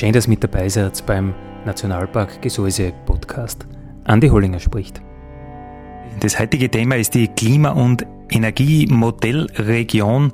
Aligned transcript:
Schön, 0.00 0.14
dass 0.14 0.26
ihr 0.26 0.30
mit 0.30 0.42
dabei 0.42 0.66
seid 0.66 1.04
beim 1.04 1.34
Nationalpark 1.66 2.40
Gesäuse 2.40 2.94
Podcast. 3.04 3.66
Andi 4.04 4.28
Hollinger 4.28 4.58
spricht. 4.58 5.02
Das 6.20 6.38
heutige 6.38 6.70
Thema 6.70 6.96
ist 6.96 7.12
die 7.12 7.28
Klima- 7.28 7.72
und 7.72 8.06
Energiemodellregion 8.30 10.32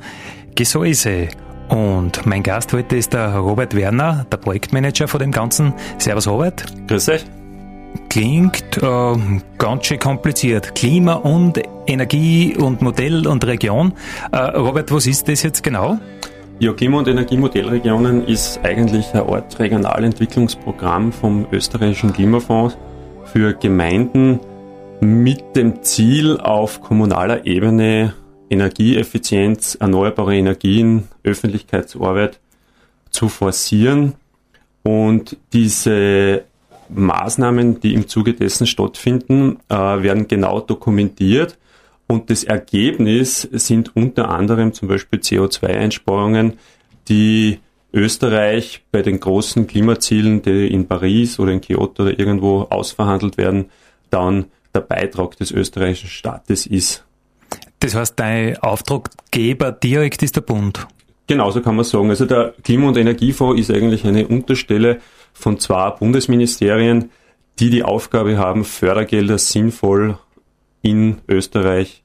Gesäuse. 0.54 1.26
Und 1.68 2.24
mein 2.26 2.44
Gast 2.44 2.72
heute 2.74 2.94
ist 2.94 3.12
der 3.12 3.38
Robert 3.38 3.74
Werner, 3.74 4.24
der 4.30 4.36
Projektmanager 4.36 5.08
von 5.08 5.18
dem 5.18 5.32
Ganzen. 5.32 5.74
Servus 5.98 6.28
Robert. 6.28 6.64
Grüß 6.86 7.08
euch. 7.08 7.24
Klingt 8.08 8.80
äh, 8.80 9.16
ganz 9.58 9.86
schön 9.86 9.98
kompliziert. 9.98 10.76
Klima 10.76 11.14
und 11.14 11.60
Energie 11.88 12.56
und 12.56 12.82
Modell 12.82 13.26
und 13.26 13.44
Region. 13.44 13.94
Äh, 14.30 14.36
Robert, 14.36 14.92
was 14.92 15.08
ist 15.08 15.26
das 15.26 15.42
jetzt 15.42 15.64
genau? 15.64 15.98
Ja, 16.58 16.72
Klima- 16.72 17.00
und 17.00 17.06
Energiemodellregionen 17.06 18.26
ist 18.26 18.60
eigentlich 18.62 19.12
eine 19.12 19.26
Art 19.26 19.58
Regionalentwicklungsprogramm 19.58 21.12
vom 21.12 21.46
österreichischen 21.52 22.14
Klimafonds 22.14 22.78
für 23.24 23.52
Gemeinden 23.52 24.40
mit 25.00 25.54
dem 25.54 25.82
Ziel, 25.82 26.38
auf 26.38 26.80
kommunaler 26.80 27.44
Ebene 27.44 28.14
Energieeffizienz, 28.48 29.74
erneuerbare 29.74 30.34
Energien, 30.34 31.08
Öffentlichkeitsarbeit 31.24 32.40
zu 33.10 33.28
forcieren. 33.28 34.14
Und 34.82 35.36
diese 35.52 36.44
Maßnahmen, 36.88 37.80
die 37.80 37.92
im 37.92 38.08
Zuge 38.08 38.32
dessen 38.32 38.66
stattfinden, 38.66 39.58
äh, 39.68 39.74
werden 39.74 40.26
genau 40.26 40.60
dokumentiert 40.60 41.58
und 42.06 42.30
das 42.30 42.44
Ergebnis 42.44 43.42
sind 43.42 43.96
unter 43.96 44.30
anderem 44.30 44.72
zum 44.72 44.88
Beispiel 44.88 45.18
CO2-Einsparungen, 45.18 46.54
die 47.08 47.58
Österreich 47.92 48.84
bei 48.92 49.02
den 49.02 49.20
großen 49.20 49.66
Klimazielen, 49.66 50.42
die 50.42 50.68
in 50.68 50.86
Paris 50.86 51.38
oder 51.38 51.52
in 51.52 51.60
Kyoto 51.60 52.04
oder 52.04 52.18
irgendwo 52.18 52.62
ausverhandelt 52.62 53.38
werden, 53.38 53.66
dann 54.10 54.46
der 54.74 54.80
Beitrag 54.80 55.36
des 55.36 55.50
österreichischen 55.50 56.10
Staates 56.10 56.66
ist. 56.66 57.04
Das 57.80 57.94
heißt, 57.94 58.18
dein 58.18 58.56
Auftraggeber 58.58 59.72
direkt 59.72 60.22
ist 60.22 60.36
der 60.36 60.42
Bund? 60.42 60.86
Genauso 61.26 61.60
kann 61.60 61.76
man 61.76 61.84
sagen. 61.84 62.10
Also 62.10 62.26
der 62.26 62.54
Klima- 62.62 62.88
und 62.88 62.96
Energiefonds 62.96 63.60
ist 63.60 63.70
eigentlich 63.70 64.04
eine 64.06 64.28
Unterstelle 64.28 65.00
von 65.32 65.58
zwei 65.58 65.90
Bundesministerien, 65.90 67.10
die 67.58 67.70
die 67.70 67.82
Aufgabe 67.82 68.38
haben, 68.38 68.64
Fördergelder 68.64 69.38
sinnvoll 69.38 70.18
in 70.86 71.18
Österreich 71.26 72.04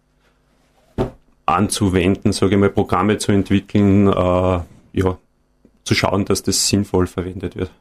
anzuwenden, 1.45 2.31
sage 2.33 2.55
ich 2.55 2.59
mal, 2.59 2.69
Programme 2.69 3.17
zu 3.19 3.31
entwickeln, 3.31 4.07
äh, 4.07 4.59
ja, 4.93 5.17
zu 5.83 5.95
schauen, 5.95 6.25
dass 6.25 6.41
das 6.43 6.67
sinnvoll 6.67 7.05
verwendet 7.07 7.55
wird. 7.55 7.71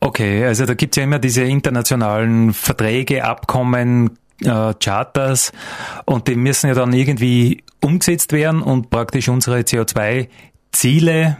Okay, 0.00 0.44
also 0.44 0.66
da 0.66 0.74
gibt 0.74 0.96
es 0.96 0.96
ja 0.96 1.04
immer 1.04 1.18
diese 1.18 1.42
internationalen 1.42 2.52
Verträge, 2.54 3.24
Abkommen, 3.24 4.18
äh, 4.42 4.74
Charters 4.82 5.52
und 6.06 6.26
die 6.26 6.36
müssen 6.36 6.68
ja 6.68 6.74
dann 6.74 6.92
irgendwie 6.92 7.62
umgesetzt 7.80 8.32
werden 8.32 8.62
und 8.62 8.90
praktisch 8.90 9.28
unsere 9.28 9.60
CO2-Ziele 9.60 11.36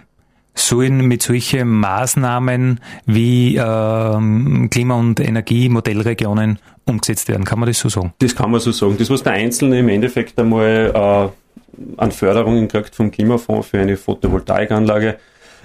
sollen 0.54 1.06
mit 1.06 1.22
solchen 1.22 1.68
Maßnahmen 1.68 2.80
wie 3.06 3.56
ähm, 3.56 4.68
Klima- 4.70 4.96
und 4.96 5.20
Energiemodellregionen 5.20 6.58
umgesetzt 6.90 7.28
werden. 7.28 7.44
Kann 7.44 7.58
man 7.58 7.68
das 7.68 7.78
so 7.78 7.88
sagen? 7.88 8.12
Das 8.18 8.34
kann 8.34 8.50
man 8.50 8.60
so 8.60 8.72
sagen. 8.72 8.96
Das, 8.98 9.10
was 9.10 9.22
der 9.22 9.32
Einzelne 9.32 9.78
im 9.78 9.88
Endeffekt 9.88 10.38
einmal 10.38 10.92
äh, 10.94 11.96
an 11.96 12.12
Förderungen 12.12 12.68
kriegt 12.68 12.94
vom 12.94 13.10
Klimafonds 13.10 13.68
für 13.68 13.78
eine 13.78 13.96
Photovoltaikanlage, 13.96 15.18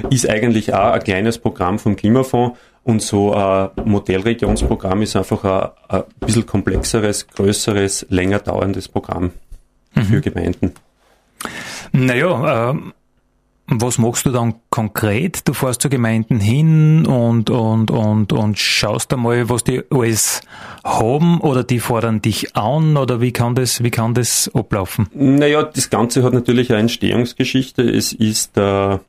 ist 0.10 0.30
eigentlich 0.30 0.74
auch 0.74 0.94
ein 0.94 1.04
kleines 1.04 1.38
Programm 1.38 1.80
vom 1.80 1.96
Klimafonds. 1.96 2.58
Und 2.84 3.02
so 3.02 3.34
ein 3.34 3.70
Modellregionsprogramm 3.84 5.02
ist 5.02 5.16
einfach 5.16 5.44
ein, 5.44 5.72
ein 5.90 6.04
bisschen 6.20 6.46
komplexeres, 6.46 7.28
größeres, 7.28 8.06
länger 8.10 8.40
dauerndes 8.40 8.88
Programm 8.88 9.32
mhm. 9.96 10.04
für 10.04 10.22
Gemeinden. 10.22 10.74
Naja, 11.92 12.72
äh, 12.72 12.76
was 13.68 13.98
machst 13.98 14.26
du 14.26 14.32
dann 14.32 14.56
konkret? 14.70 15.48
Du 15.48 15.54
fährst 15.54 15.82
zu 15.82 15.90
Gemeinden 15.90 16.40
hin 16.40 17.06
und, 17.08 17.50
und, 17.50 17.90
und, 17.90 18.32
und 18.32 18.60
schaust 18.60 19.12
einmal, 19.12 19.50
was 19.50 19.64
die 19.64 19.82
alles 19.90 20.42
haben 20.84 21.42
oder 21.42 21.64
die 21.64 21.80
fordern 21.80 22.22
dich 22.22 22.56
an 22.56 22.96
oder 22.96 23.22
wie 23.22 23.32
kann 23.32 23.56
das, 23.56 23.84
wie 23.84 23.92
kann 23.92 24.14
das 24.14 24.52
ablaufen? 24.54 25.08
Naja, 25.14 25.64
das 25.64 25.90
Ganze 25.90 26.24
hat 26.24 26.34
natürlich 26.34 26.70
eine 26.72 26.82
Entstehungsgeschichte. 26.82 27.82
Es 27.82 28.14
ist 28.14 28.56
der 28.56 29.02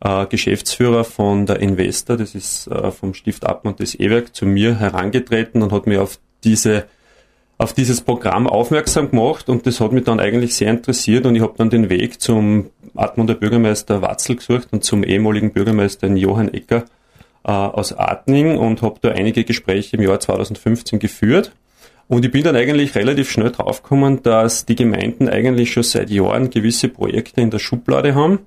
äh, 0.00 0.26
Geschäftsführer 0.26 1.04
von 1.04 1.46
der 1.46 1.60
Investor, 1.60 2.16
das 2.16 2.34
ist 2.34 2.68
äh, 2.68 2.92
vom 2.92 3.14
Stift 3.14 3.44
Abmund 3.46 3.80
des 3.80 3.98
E-Werk, 3.98 4.34
zu 4.34 4.46
mir 4.46 4.78
herangetreten 4.78 5.62
und 5.62 5.72
hat 5.72 5.86
mir 5.86 6.02
auf 6.02 6.18
diese 6.44 6.86
auf 7.62 7.72
dieses 7.72 8.00
Programm 8.00 8.46
aufmerksam 8.46 9.10
gemacht 9.10 9.48
und 9.48 9.66
das 9.66 9.80
hat 9.80 9.92
mich 9.92 10.04
dann 10.04 10.20
eigentlich 10.20 10.54
sehr 10.54 10.70
interessiert 10.70 11.26
und 11.26 11.36
ich 11.36 11.42
habe 11.42 11.54
dann 11.56 11.70
den 11.70 11.88
Weg 11.88 12.20
zum 12.20 12.70
Admunder 12.94 13.34
Bürgermeister 13.34 14.02
Watzel 14.02 14.36
gesucht 14.36 14.68
und 14.72 14.84
zum 14.84 15.04
ehemaligen 15.04 15.52
Bürgermeister 15.52 16.08
Johann 16.08 16.52
Ecker 16.52 16.84
äh, 17.44 17.52
aus 17.52 17.92
Atning 17.92 18.58
und 18.58 18.82
habe 18.82 18.98
da 19.00 19.10
einige 19.10 19.44
Gespräche 19.44 19.96
im 19.96 20.02
Jahr 20.02 20.20
2015 20.20 20.98
geführt. 20.98 21.52
Und 22.08 22.24
ich 22.24 22.32
bin 22.32 22.42
dann 22.42 22.56
eigentlich 22.56 22.94
relativ 22.94 23.30
schnell 23.30 23.52
draufgekommen, 23.52 24.22
dass 24.22 24.66
die 24.66 24.74
Gemeinden 24.74 25.28
eigentlich 25.28 25.72
schon 25.72 25.84
seit 25.84 26.10
Jahren 26.10 26.50
gewisse 26.50 26.88
Projekte 26.88 27.40
in 27.40 27.50
der 27.50 27.60
Schublade 27.60 28.14
haben 28.14 28.40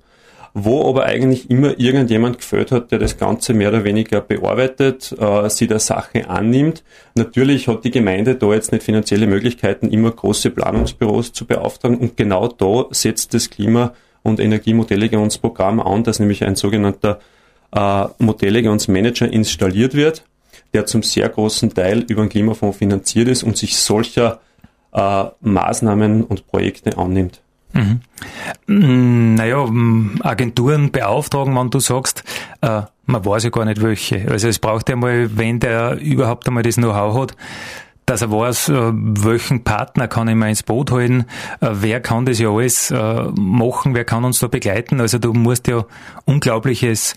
wo 0.58 0.88
aber 0.88 1.04
eigentlich 1.04 1.50
immer 1.50 1.78
irgendjemand 1.78 2.38
gefällt 2.38 2.72
hat, 2.72 2.90
der 2.90 2.98
das 2.98 3.18
Ganze 3.18 3.52
mehr 3.52 3.68
oder 3.68 3.84
weniger 3.84 4.22
bearbeitet, 4.22 5.14
äh, 5.20 5.50
sie 5.50 5.66
der 5.66 5.80
Sache 5.80 6.30
annimmt. 6.30 6.82
Natürlich 7.14 7.68
hat 7.68 7.84
die 7.84 7.90
Gemeinde 7.90 8.36
da 8.36 8.54
jetzt 8.54 8.72
nicht 8.72 8.82
finanzielle 8.82 9.26
Möglichkeiten, 9.26 9.90
immer 9.90 10.10
große 10.10 10.48
Planungsbüros 10.48 11.34
zu 11.34 11.44
beauftragen 11.44 11.98
und 11.98 12.16
genau 12.16 12.48
da 12.48 12.86
setzt 12.90 13.34
das 13.34 13.50
Klima- 13.50 13.92
und 14.22 14.40
Energiemodellegationsprogramm 14.40 15.78
an, 15.78 16.04
dass 16.04 16.20
nämlich 16.20 16.42
ein 16.42 16.56
sogenannter 16.56 17.20
äh, 17.72 18.04
Modellegationsmanager 18.18 19.30
installiert 19.30 19.92
wird, 19.92 20.24
der 20.72 20.86
zum 20.86 21.02
sehr 21.02 21.28
großen 21.28 21.74
Teil 21.74 22.02
über 22.08 22.22
den 22.22 22.30
Klimafonds 22.30 22.78
finanziert 22.78 23.28
ist 23.28 23.42
und 23.42 23.58
sich 23.58 23.76
solcher 23.76 24.40
äh, 24.94 25.24
Maßnahmen 25.42 26.24
und 26.24 26.46
Projekte 26.46 26.96
annimmt. 26.96 27.42
Mhm. 27.76 28.00
Mm, 28.66 29.34
naja, 29.34 29.66
Agenturen 30.20 30.90
beauftragen, 30.90 31.54
wenn 31.54 31.70
du 31.70 31.80
sagst, 31.80 32.24
äh, 32.62 32.82
man 33.04 33.24
weiß 33.24 33.44
ja 33.44 33.50
gar 33.50 33.64
nicht 33.64 33.82
welche. 33.82 34.26
Also 34.30 34.48
es 34.48 34.58
braucht 34.58 34.88
ja 34.88 34.96
mal, 34.96 35.36
wenn 35.36 35.60
der 35.60 36.00
überhaupt 36.00 36.48
einmal 36.48 36.62
das 36.62 36.76
Know-how 36.76 37.20
hat, 37.20 37.36
dass 38.06 38.22
er 38.22 38.30
weiß, 38.30 38.68
äh, 38.68 38.92
welchen 38.92 39.64
Partner 39.64 40.08
kann 40.08 40.28
ich 40.28 40.36
mal 40.36 40.48
ins 40.48 40.62
Boot 40.62 40.90
halten, 40.90 41.26
äh, 41.60 41.68
wer 41.72 42.00
kann 42.00 42.24
das 42.24 42.38
ja 42.38 42.50
alles 42.50 42.90
äh, 42.90 43.22
machen, 43.38 43.94
wer 43.94 44.04
kann 44.04 44.24
uns 44.24 44.38
da 44.38 44.46
begleiten. 44.46 45.00
Also 45.00 45.18
du 45.18 45.32
musst 45.32 45.66
ja 45.68 45.84
unglaubliches 46.24 47.14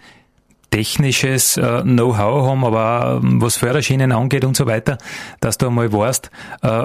technisches 0.71 1.55
Know-how 1.55 2.47
haben, 2.47 2.63
aber 2.63 3.15
auch, 3.15 3.19
was 3.23 3.57
Förderschienen 3.57 4.11
angeht 4.11 4.45
und 4.45 4.55
so 4.55 4.67
weiter, 4.67 4.99
dass 5.39 5.57
du 5.57 5.65
einmal 5.65 5.91
weißt, 5.91 6.29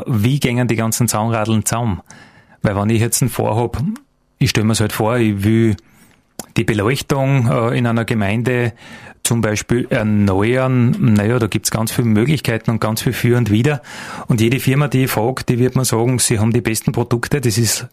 wie 0.06 0.40
gängen 0.40 0.68
die 0.68 0.76
ganzen 0.76 1.06
Zaunradeln 1.06 1.66
zusammen. 1.66 2.00
Weil 2.64 2.74
wenn 2.76 2.90
ich 2.90 3.00
jetzt 3.00 3.20
einen 3.20 3.30
vorhab, 3.30 3.80
ich 4.38 4.50
stelle 4.50 4.66
mir 4.66 4.72
es 4.72 4.80
halt 4.80 4.94
vor, 4.94 5.18
ich 5.18 5.44
will 5.44 5.76
die 6.56 6.64
Beleuchtung 6.64 7.46
äh, 7.46 7.76
in 7.76 7.86
einer 7.86 8.06
Gemeinde 8.06 8.72
zum 9.22 9.42
Beispiel 9.42 9.86
erneuern, 9.90 10.96
naja, 10.98 11.38
da 11.38 11.46
gibt's 11.46 11.70
ganz 11.70 11.92
viele 11.92 12.08
Möglichkeiten 12.08 12.70
und 12.70 12.80
ganz 12.80 13.02
viel 13.02 13.12
für 13.12 13.36
und 13.36 13.50
wieder. 13.50 13.82
Und 14.28 14.40
jede 14.40 14.60
Firma, 14.60 14.88
die 14.88 15.04
ich 15.04 15.10
frage, 15.10 15.44
die 15.44 15.58
wird 15.58 15.76
mir 15.76 15.84
sagen, 15.84 16.18
sie 16.18 16.38
haben 16.38 16.52
die 16.52 16.62
besten 16.62 16.92
Produkte, 16.92 17.42
das 17.42 17.58
ist 17.58 17.86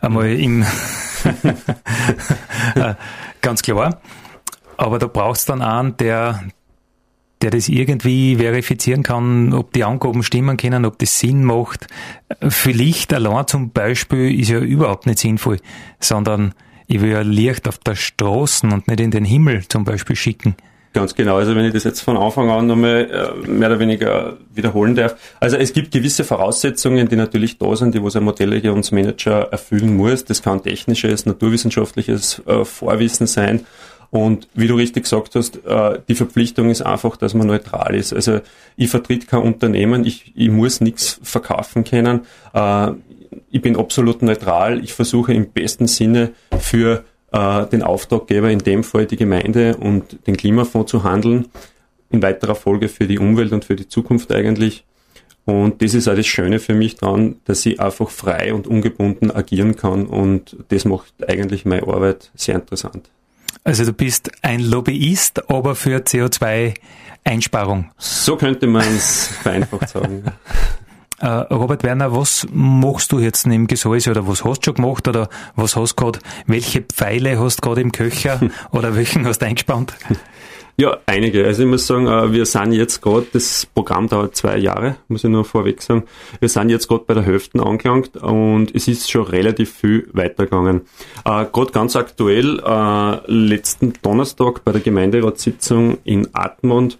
einmal 0.00 0.38
im 0.38 0.62
äh, 2.76 2.94
ganz 3.40 3.62
klar. 3.62 4.00
Aber 4.76 5.00
da 5.00 5.08
braucht's 5.08 5.46
dann 5.46 5.62
einen, 5.62 5.96
der 5.96 6.44
der 7.42 7.50
das 7.50 7.68
irgendwie 7.68 8.36
verifizieren 8.36 9.02
kann, 9.02 9.52
ob 9.52 9.72
die 9.72 9.84
Angaben 9.84 10.22
stimmen 10.22 10.56
können, 10.56 10.84
ob 10.84 10.98
das 10.98 11.18
Sinn 11.18 11.44
macht. 11.44 11.86
Für 12.48 12.70
Licht 12.70 13.12
allein 13.14 13.46
zum 13.46 13.70
Beispiel 13.70 14.38
ist 14.38 14.50
ja 14.50 14.58
überhaupt 14.58 15.06
nicht 15.06 15.18
sinnvoll, 15.18 15.58
sondern 15.98 16.54
ich 16.86 17.00
will 17.00 17.10
ja 17.10 17.20
Licht 17.20 17.68
auf 17.68 17.78
der 17.78 17.94
Straße 17.94 18.66
und 18.66 18.88
nicht 18.88 19.00
in 19.00 19.10
den 19.10 19.24
Himmel 19.24 19.66
zum 19.68 19.84
Beispiel 19.84 20.16
schicken. 20.16 20.56
Ganz 20.92 21.14
genau. 21.14 21.36
Also 21.36 21.54
wenn 21.54 21.64
ich 21.64 21.72
das 21.72 21.84
jetzt 21.84 22.00
von 22.00 22.16
Anfang 22.16 22.50
an 22.50 22.66
nochmal 22.66 23.08
äh, 23.44 23.48
mehr 23.48 23.68
oder 23.68 23.78
weniger 23.78 24.38
wiederholen 24.52 24.96
darf. 24.96 25.14
Also 25.38 25.56
es 25.56 25.72
gibt 25.72 25.92
gewisse 25.92 26.24
Voraussetzungen, 26.24 27.08
die 27.08 27.14
natürlich 27.14 27.58
da 27.58 27.76
sind, 27.76 27.94
die 27.94 28.02
was 28.02 28.16
ein 28.16 28.24
Modellegungsmanager 28.24 29.52
erfüllen 29.52 29.96
muss. 29.96 30.24
Das 30.24 30.42
kann 30.42 30.64
technisches, 30.64 31.26
naturwissenschaftliches 31.26 32.42
äh, 32.44 32.64
Vorwissen 32.64 33.28
sein. 33.28 33.66
Und 34.10 34.48
wie 34.54 34.66
du 34.66 34.74
richtig 34.74 35.04
gesagt 35.04 35.36
hast, 35.36 35.64
äh, 35.64 36.00
die 36.08 36.14
Verpflichtung 36.16 36.70
ist 36.70 36.82
einfach, 36.82 37.16
dass 37.16 37.34
man 37.34 37.46
neutral 37.46 37.94
ist. 37.94 38.12
Also 38.12 38.40
ich 38.76 38.90
vertritt 38.90 39.28
kein 39.28 39.42
Unternehmen, 39.42 40.04
ich, 40.04 40.32
ich 40.34 40.50
muss 40.50 40.80
nichts 40.80 41.20
verkaufen 41.22 41.84
können. 41.84 42.22
Ich 43.50 43.62
bin 43.62 43.76
absolut 43.76 44.22
neutral. 44.22 44.82
Ich 44.82 44.92
versuche 44.92 45.32
im 45.32 45.50
besten 45.50 45.86
Sinne 45.86 46.32
für 46.58 47.04
äh, 47.32 47.66
den 47.66 47.82
Auftraggeber, 47.82 48.50
in 48.50 48.58
dem 48.58 48.84
Fall 48.84 49.06
die 49.06 49.16
Gemeinde 49.16 49.76
und 49.76 50.26
den 50.26 50.36
Klimafonds 50.36 50.90
zu 50.90 51.04
handeln, 51.04 51.48
in 52.10 52.22
weiterer 52.22 52.54
Folge 52.54 52.88
für 52.88 53.06
die 53.06 53.18
Umwelt 53.18 53.52
und 53.52 53.64
für 53.64 53.76
die 53.76 53.88
Zukunft 53.88 54.32
eigentlich. 54.32 54.84
Und 55.44 55.82
das 55.82 55.94
ist 55.94 56.08
auch 56.08 56.14
das 56.14 56.26
Schöne 56.26 56.58
für 56.58 56.74
mich 56.74 56.96
dran, 56.96 57.36
dass 57.44 57.64
ich 57.66 57.80
einfach 57.80 58.10
frei 58.10 58.52
und 58.52 58.66
ungebunden 58.66 59.30
agieren 59.30 59.74
kann 59.74 60.06
und 60.06 60.56
das 60.68 60.84
macht 60.84 61.12
eigentlich 61.28 61.64
meine 61.64 61.86
Arbeit 61.86 62.30
sehr 62.34 62.56
interessant. 62.56 63.10
Also 63.64 63.84
du 63.84 63.92
bist 63.92 64.30
ein 64.42 64.60
Lobbyist, 64.60 65.50
aber 65.50 65.74
für 65.74 65.98
CO2-Einsparung. 65.98 67.90
So 67.98 68.36
könnte 68.36 68.66
man 68.66 68.86
es 68.96 69.28
vereinfacht 69.28 69.88
sagen. 69.88 70.24
Äh, 71.22 71.26
Robert 71.26 71.82
Werner, 71.82 72.16
was 72.16 72.46
machst 72.50 73.12
du 73.12 73.18
jetzt 73.18 73.44
im 73.44 73.66
Gesäuse 73.66 74.10
oder 74.10 74.26
was 74.26 74.42
hast 74.42 74.60
du 74.60 74.64
schon 74.70 74.74
gemacht 74.76 75.06
oder 75.06 75.28
was 75.54 75.76
hast 75.76 75.92
du 75.92 76.04
gerade, 76.04 76.18
welche 76.46 76.80
Pfeile 76.80 77.38
hast 77.38 77.56
du 77.56 77.60
gerade 77.60 77.82
im 77.82 77.92
Köcher 77.92 78.40
oder 78.70 78.96
welchen 78.96 79.26
hast 79.26 79.40
du 79.40 79.44
eingespannt? 79.46 79.92
Ja, 80.80 80.96
einige. 81.04 81.44
Also 81.44 81.64
ich 81.64 81.68
muss 81.68 81.86
sagen, 81.86 82.06
äh, 82.06 82.32
wir 82.32 82.46
sind 82.46 82.72
jetzt 82.72 83.02
gerade, 83.02 83.26
das 83.34 83.66
Programm 83.66 84.08
dauert 84.08 84.34
zwei 84.34 84.56
Jahre, 84.56 84.96
muss 85.08 85.24
ich 85.24 85.28
nur 85.28 85.44
vorweg 85.44 85.82
sagen. 85.82 86.04
Wir 86.38 86.48
sind 86.48 86.70
jetzt 86.70 86.88
gerade 86.88 87.04
bei 87.06 87.12
der 87.12 87.22
Hälfte 87.22 87.62
angelangt 87.62 88.16
und 88.16 88.74
es 88.74 88.88
ist 88.88 89.10
schon 89.10 89.26
relativ 89.26 89.74
viel 89.74 90.08
weitergegangen. 90.14 90.86
Äh, 91.26 91.44
gerade 91.52 91.72
ganz 91.72 91.96
aktuell, 91.96 92.60
äh, 92.60 93.30
letzten 93.30 93.92
Donnerstag 94.00 94.64
bei 94.64 94.72
der 94.72 94.80
Gemeinderatssitzung 94.80 95.98
in 96.04 96.28
Atmund 96.32 96.98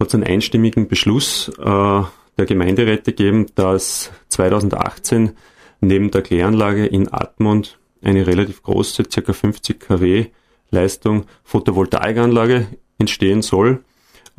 hat 0.00 0.08
es 0.08 0.14
einen 0.14 0.24
einstimmigen 0.24 0.88
Beschluss 0.88 1.52
äh, 1.56 1.62
der 1.62 2.46
Gemeinderäte 2.46 3.12
geben, 3.12 3.46
dass 3.54 4.10
2018 4.30 5.36
neben 5.80 6.10
der 6.10 6.22
Kläranlage 6.22 6.84
in 6.84 7.12
Atmund 7.12 7.78
eine 8.02 8.26
relativ 8.26 8.64
große, 8.64 9.04
ca. 9.04 9.32
50 9.32 9.78
kW 9.78 10.26
Leistung 10.72 11.26
Photovoltaikanlage 11.44 12.66
entstehen 13.04 13.42
soll, 13.42 13.84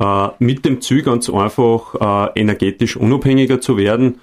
äh, 0.00 0.28
mit 0.38 0.64
dem 0.64 0.80
Ziel 0.80 1.02
ganz 1.02 1.30
einfach 1.30 1.94
äh, 2.34 2.40
energetisch 2.40 2.96
unabhängiger 2.96 3.60
zu 3.60 3.76
werden, 3.76 4.20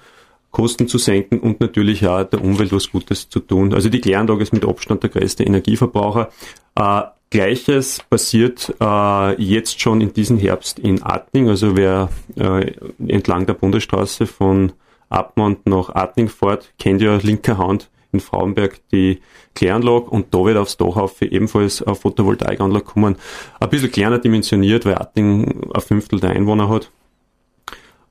Kosten 0.50 0.86
zu 0.86 0.98
senken 0.98 1.40
und 1.40 1.60
natürlich 1.60 2.06
auch 2.06 2.22
der 2.24 2.42
Umwelt 2.42 2.72
was 2.72 2.90
Gutes 2.92 3.28
zu 3.28 3.40
tun. 3.40 3.74
Also 3.74 3.88
die 3.88 4.00
Kläranlage 4.00 4.42
ist 4.42 4.52
mit 4.52 4.64
Abstand 4.64 5.02
der 5.02 5.10
größte 5.10 5.42
Energieverbraucher. 5.42 6.28
Äh, 6.76 7.02
Gleiches 7.30 8.00
passiert 8.08 8.72
äh, 8.80 9.42
jetzt 9.42 9.80
schon 9.80 10.00
in 10.00 10.12
diesem 10.12 10.38
Herbst 10.38 10.78
in 10.78 11.02
Atning. 11.02 11.48
Also 11.48 11.76
wer 11.76 12.08
äh, 12.36 12.72
entlang 13.08 13.46
der 13.46 13.54
Bundesstraße 13.54 14.26
von 14.26 14.72
Abmont 15.08 15.66
nach 15.66 15.88
Atning 15.88 16.28
fährt, 16.28 16.72
kennt 16.78 17.02
ja 17.02 17.16
linker 17.16 17.58
Hand 17.58 17.90
in 18.14 18.20
Frauenberg 18.20 18.80
die 18.90 19.20
Kläranlage 19.54 20.10
und 20.10 20.32
da 20.32 20.44
wird 20.44 20.56
aufs 20.56 20.76
Dach 20.76 20.96
ebenfalls 21.20 21.82
eine 21.82 21.94
Photovoltaikanlage 21.94 22.84
kommen. 22.84 23.16
Ein 23.60 23.68
bisschen 23.68 23.92
kleiner 23.92 24.18
dimensioniert, 24.18 24.86
weil 24.86 24.96
Atning 24.96 25.70
ein 25.72 25.80
Fünftel 25.80 26.20
der 26.20 26.30
Einwohner 26.30 26.68
hat. 26.68 26.90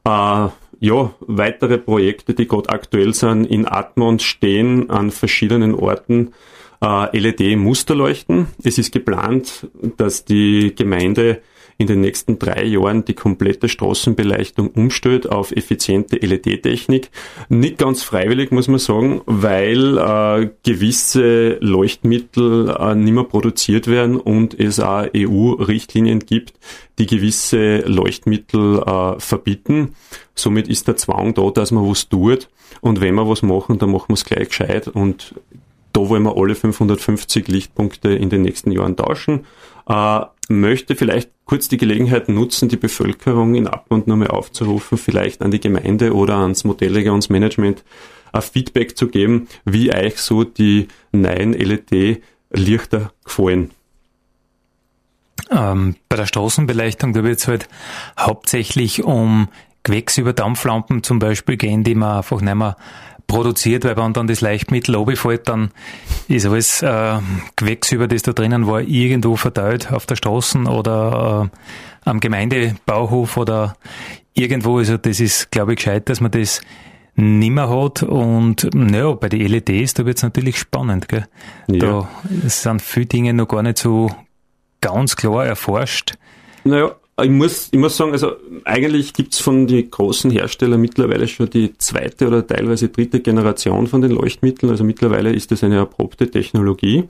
Äh, 0.05 0.49
ja, 0.79 1.13
weitere 1.21 1.77
Projekte, 1.77 2.33
die 2.33 2.47
gerade 2.47 2.69
aktuell 2.69 3.13
sind, 3.13 3.45
in 3.45 3.67
Atmont 3.67 4.21
stehen 4.21 4.89
an 4.89 5.11
verschiedenen 5.11 5.75
Orten 5.75 6.33
äh, 6.81 7.17
LED-Musterleuchten. 7.17 8.47
Es 8.63 8.77
ist 8.77 8.91
geplant, 8.91 9.67
dass 9.97 10.25
die 10.25 10.75
Gemeinde 10.75 11.41
in 11.83 11.87
den 11.87 12.01
nächsten 12.01 12.39
drei 12.39 12.63
Jahren 12.63 13.03
die 13.05 13.13
komplette 13.13 13.67
Straßenbeleuchtung 13.67 14.69
umstellt 14.69 15.29
auf 15.29 15.51
effiziente 15.51 16.15
LED-Technik. 16.15 17.09
Nicht 17.49 17.77
ganz 17.77 18.03
freiwillig, 18.03 18.51
muss 18.51 18.69
man 18.69 18.79
sagen, 18.79 19.21
weil 19.25 19.97
äh, 19.97 20.49
gewisse 20.63 21.57
Leuchtmittel 21.59 22.69
äh, 22.69 22.95
nicht 22.95 23.13
mehr 23.13 23.25
produziert 23.25 23.87
werden 23.87 24.15
und 24.15 24.57
es 24.57 24.79
auch 24.79 25.07
EU-Richtlinien 25.15 26.19
gibt, 26.19 26.53
die 26.99 27.05
gewisse 27.05 27.79
Leuchtmittel 27.79 28.79
äh, 28.79 29.19
verbieten. 29.19 29.95
Somit 30.35 30.69
ist 30.69 30.87
der 30.87 30.95
Zwang 30.95 31.33
da, 31.33 31.49
dass 31.49 31.71
man 31.71 31.87
was 31.87 32.07
tut. 32.07 32.47
Und 32.81 33.01
wenn 33.01 33.15
wir 33.15 33.27
was 33.27 33.41
machen, 33.41 33.77
dann 33.77 33.91
machen 33.91 34.09
wir 34.09 34.15
es 34.15 34.25
gleich 34.25 34.47
gescheit. 34.47 34.87
Und 34.87 35.35
da 35.93 36.09
wollen 36.09 36.23
wir 36.23 36.35
alle 36.35 36.55
550 36.55 37.47
Lichtpunkte 37.47 38.09
in 38.09 38.29
den 38.29 38.41
nächsten 38.41 38.71
Jahren 38.71 38.97
tauschen. 38.97 39.45
Äh, 39.87 40.21
möchte 40.49 40.95
vielleicht 40.95 41.29
kurz 41.45 41.69
die 41.69 41.77
Gelegenheit 41.77 42.29
nutzen, 42.29 42.69
die 42.69 42.77
Bevölkerung 42.77 43.55
in 43.55 43.67
Abgrund 43.67 44.07
nochmal 44.07 44.29
aufzurufen, 44.29 44.97
vielleicht 44.97 45.41
an 45.41 45.51
die 45.51 45.59
Gemeinde 45.59 46.13
oder 46.13 46.37
ans 46.37 46.63
Modelllegungsmanagement 46.63 47.83
ein 48.31 48.41
Feedback 48.41 48.97
zu 48.97 49.07
geben, 49.07 49.47
wie 49.63 49.93
euch 49.93 50.17
so 50.17 50.43
die 50.43 50.87
neuen 51.11 51.53
LED-Lichter 51.53 53.11
gefallen. 53.23 53.71
Ähm, 55.51 55.95
bei 56.09 56.15
der 56.15 56.25
Straßenbeleuchtung, 56.25 57.13
da 57.13 57.23
wird 57.23 57.39
es 57.39 57.47
halt 57.47 57.67
hauptsächlich 58.19 59.03
um 59.03 59.49
Gewächsüberdampflampen 59.83 61.03
zum 61.03 61.19
Beispiel 61.19 61.57
gehen, 61.57 61.83
die 61.83 61.95
man 61.95 62.17
einfach 62.17 62.41
nicht 62.41 62.55
mehr 62.55 62.77
produziert, 63.27 63.85
weil 63.85 63.97
wenn 63.97 64.13
dann 64.13 64.27
das 64.27 64.41
Leichtmittel 64.41 64.95
runterfällt, 64.95 65.47
dann 65.47 65.71
ist 66.27 66.45
alles 66.45 66.81
äh, 66.81 67.19
Gewächsüber, 67.55 68.07
das 68.07 68.21
da 68.21 68.33
drinnen 68.33 68.67
war, 68.67 68.81
irgendwo 68.81 69.35
verteilt 69.35 69.91
auf 69.91 70.05
der 70.05 70.15
Straße 70.15 70.59
oder 70.59 71.49
äh, 71.51 72.09
am 72.09 72.19
Gemeindebauhof 72.19 73.37
oder 73.37 73.75
irgendwo. 74.33 74.77
Also 74.77 74.97
das 74.97 75.19
ist, 75.19 75.51
glaube 75.51 75.73
ich, 75.73 75.77
gescheit, 75.77 76.09
dass 76.09 76.21
man 76.21 76.31
das 76.31 76.61
nimmer 77.15 77.69
hat 77.69 78.01
und 78.03 78.69
naja, 78.73 79.11
bei 79.11 79.29
den 79.29 79.47
LEDs, 79.47 79.93
da 79.93 80.05
wird 80.05 80.17
es 80.17 80.23
natürlich 80.23 80.57
spannend. 80.57 81.07
Gell? 81.07 81.25
Ja. 81.67 81.77
Da 81.77 82.09
sind 82.47 82.81
viele 82.81 83.05
Dinge 83.05 83.33
noch 83.33 83.47
gar 83.47 83.61
nicht 83.61 83.77
so 83.77 84.09
ganz 84.81 85.15
klar 85.15 85.45
erforscht. 85.45 86.15
Naja, 86.63 86.95
ich 87.21 87.29
muss, 87.29 87.67
ich 87.71 87.79
muss 87.79 87.95
sagen, 87.95 88.11
also 88.11 88.33
eigentlich 88.65 89.13
gibt's 89.13 89.39
von 89.39 89.67
den 89.67 89.89
großen 89.89 90.31
Herstellern 90.31 90.81
mittlerweile 90.81 91.27
schon 91.27 91.49
die 91.49 91.77
zweite 91.77 92.27
oder 92.27 92.45
teilweise 92.45 92.89
dritte 92.89 93.19
Generation 93.19 93.87
von 93.87 94.01
den 94.01 94.11
Leuchtmitteln. 94.11 94.71
Also 94.71 94.83
mittlerweile 94.83 95.31
ist 95.31 95.51
das 95.51 95.63
eine 95.63 95.75
erprobte 95.75 96.29
Technologie. 96.31 97.03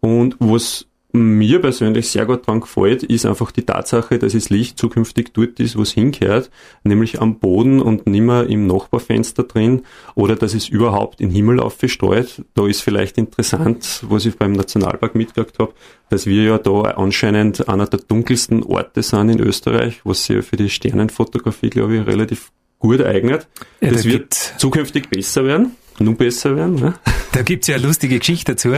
Und 0.00 0.36
was 0.38 0.87
mir 1.12 1.60
persönlich 1.60 2.10
sehr 2.10 2.26
gut 2.26 2.46
dran 2.46 2.60
gefällt, 2.60 3.02
ist 3.02 3.24
einfach 3.24 3.50
die 3.50 3.64
Tatsache, 3.64 4.18
dass 4.18 4.34
das 4.34 4.50
Licht 4.50 4.78
zukünftig 4.78 5.32
dort 5.32 5.58
ist, 5.58 5.76
wo 5.76 5.82
es 5.82 5.92
hinkehrt, 5.92 6.50
nämlich 6.84 7.20
am 7.20 7.38
Boden 7.38 7.80
und 7.80 8.06
nimmer 8.06 8.46
im 8.46 8.66
Nachbarfenster 8.66 9.44
drin 9.44 9.82
oder 10.14 10.36
dass 10.36 10.52
es 10.52 10.68
überhaupt 10.68 11.20
in 11.20 11.30
Himmel 11.30 11.60
aufgesteuert. 11.60 12.42
Da 12.54 12.66
ist 12.66 12.82
vielleicht 12.82 13.16
interessant, 13.16 14.04
was 14.08 14.26
ich 14.26 14.36
beim 14.36 14.52
Nationalpark 14.52 15.14
mitgekriegt 15.14 15.58
habe, 15.58 15.72
dass 16.10 16.26
wir 16.26 16.42
ja 16.42 16.58
da 16.58 16.82
anscheinend 16.82 17.68
einer 17.68 17.86
der 17.86 18.00
dunkelsten 18.00 18.62
Orte 18.62 19.02
sind 19.02 19.30
in 19.30 19.40
Österreich, 19.40 20.02
was 20.04 20.26
sich 20.26 20.36
ja 20.36 20.42
für 20.42 20.56
die 20.56 20.68
Sternenfotografie, 20.68 21.70
glaube 21.70 21.96
ich, 21.96 22.06
relativ 22.06 22.50
gut 22.78 23.02
eignet. 23.02 23.48
Ja, 23.80 23.90
das 23.90 24.02
da 24.02 24.10
wird 24.10 24.34
zukünftig 24.34 25.08
besser 25.08 25.44
werden, 25.44 25.76
nun 25.98 26.16
besser 26.16 26.54
werden. 26.54 26.74
Ne? 26.74 26.94
Da 27.32 27.42
gibt's 27.42 27.66
ja 27.66 27.76
eine 27.76 27.86
lustige 27.86 28.18
Geschichte 28.18 28.52
dazu. 28.52 28.74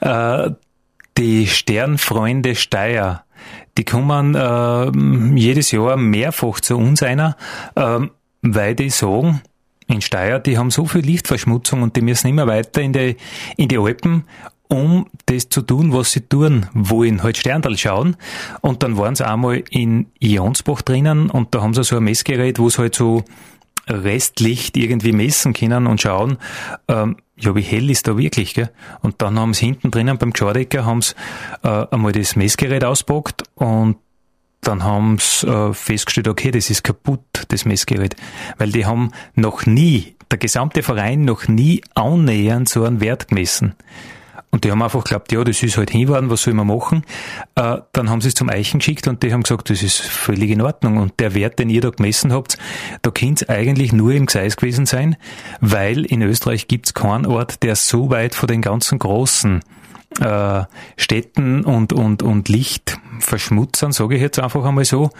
Äh, 0.00 0.50
die 1.16 1.46
Sternfreunde 1.46 2.54
Steyr, 2.54 3.24
die 3.76 3.84
kommen 3.84 4.34
äh, 4.34 5.38
jedes 5.38 5.70
Jahr 5.72 5.96
mehrfach 5.96 6.60
zu 6.60 6.76
uns 6.76 7.02
einer, 7.02 7.36
äh, 7.74 8.00
weil 8.42 8.74
die 8.74 8.90
sagen, 8.90 9.42
in 9.88 10.00
Steyr, 10.00 10.38
die 10.38 10.58
haben 10.58 10.70
so 10.70 10.86
viel 10.86 11.02
Lichtverschmutzung 11.02 11.82
und 11.82 11.96
die 11.96 12.00
müssen 12.00 12.28
immer 12.28 12.46
weiter 12.46 12.80
in 12.80 12.92
die, 12.92 13.16
in 13.56 13.68
die 13.68 13.78
Alpen, 13.78 14.24
um 14.68 15.06
das 15.26 15.50
zu 15.50 15.60
tun, 15.60 15.92
was 15.92 16.12
sie 16.12 16.22
tun 16.22 16.66
wollen, 16.72 17.22
halt 17.22 17.36
Sterndal 17.36 17.76
schauen. 17.76 18.16
Und 18.62 18.82
dann 18.82 18.96
waren 18.96 19.14
sie 19.14 19.26
einmal 19.26 19.62
in 19.68 20.06
Jonsbach 20.18 20.80
drinnen 20.80 21.28
und 21.28 21.54
da 21.54 21.60
haben 21.60 21.74
sie 21.74 21.84
so 21.84 21.96
ein 21.96 22.04
Messgerät, 22.04 22.58
wo 22.58 22.70
sie 22.70 22.78
halt 22.78 22.94
so 22.94 23.22
Restlicht 23.88 24.76
irgendwie 24.76 25.12
messen 25.12 25.52
können 25.52 25.86
und 25.86 26.00
schauen, 26.00 26.38
ähm, 26.88 27.16
ja, 27.36 27.54
wie 27.56 27.62
hell 27.62 27.90
ist 27.90 28.06
da 28.06 28.16
wirklich, 28.16 28.54
gell? 28.54 28.70
Und 29.00 29.20
dann 29.20 29.38
haben 29.38 29.54
sie 29.54 29.66
hinten 29.66 29.90
drinnen 29.90 30.18
beim 30.18 30.32
Geschaudecker 30.32 30.84
haben 30.84 31.02
sie 31.02 31.14
äh, 31.64 31.86
einmal 31.90 32.12
das 32.12 32.36
Messgerät 32.36 32.84
auspackt 32.84 33.42
und 33.54 33.96
dann 34.60 34.84
haben 34.84 35.18
sie 35.18 35.46
äh, 35.46 35.72
festgestellt, 35.72 36.28
okay, 36.28 36.52
das 36.52 36.70
ist 36.70 36.84
kaputt, 36.84 37.44
das 37.48 37.64
Messgerät. 37.64 38.14
Weil 38.58 38.70
die 38.70 38.86
haben 38.86 39.10
noch 39.34 39.66
nie, 39.66 40.14
der 40.30 40.38
gesamte 40.38 40.84
Verein 40.84 41.24
noch 41.24 41.48
nie 41.48 41.82
annähernd 41.94 42.68
so 42.68 42.84
einen 42.84 43.00
Wert 43.00 43.28
gemessen. 43.28 43.74
Und 44.52 44.64
die 44.64 44.70
haben 44.70 44.82
einfach 44.82 45.02
geglaubt, 45.02 45.32
ja, 45.32 45.42
das 45.44 45.62
ist 45.62 45.78
halt 45.78 45.90
hinworden, 45.90 46.28
was 46.28 46.42
soll 46.42 46.52
man 46.52 46.66
machen? 46.66 47.04
Äh, 47.54 47.78
dann 47.92 48.10
haben 48.10 48.20
sie 48.20 48.28
es 48.28 48.34
zum 48.34 48.50
Eichen 48.50 48.80
geschickt 48.80 49.08
und 49.08 49.22
die 49.22 49.32
haben 49.32 49.42
gesagt, 49.42 49.70
das 49.70 49.82
ist 49.82 50.02
völlig 50.02 50.50
in 50.50 50.60
Ordnung. 50.60 50.98
Und 50.98 51.18
der 51.20 51.34
Wert, 51.34 51.58
den 51.58 51.70
ihr 51.70 51.80
da 51.80 51.88
gemessen 51.88 52.34
habt, 52.34 52.58
da 53.00 53.10
könnte 53.10 53.46
es 53.46 53.48
eigentlich 53.48 53.94
nur 53.94 54.12
im 54.12 54.26
Gseis 54.26 54.56
gewesen 54.58 54.84
sein, 54.84 55.16
weil 55.62 56.04
in 56.04 56.20
Österreich 56.20 56.68
gibt 56.68 56.86
es 56.86 56.94
keinen 56.94 57.24
Ort, 57.24 57.62
der 57.62 57.76
so 57.76 58.10
weit 58.10 58.34
von 58.34 58.46
den 58.46 58.60
ganzen 58.60 58.98
großen 58.98 59.60
äh, 60.20 60.64
Städten 60.98 61.64
und, 61.64 61.94
und, 61.94 62.22
und 62.22 62.50
Lichtverschmutzern, 62.50 63.92
sage 63.92 64.16
ich 64.16 64.20
jetzt 64.20 64.38
einfach 64.38 64.66
einmal 64.66 64.84
so, 64.84 65.10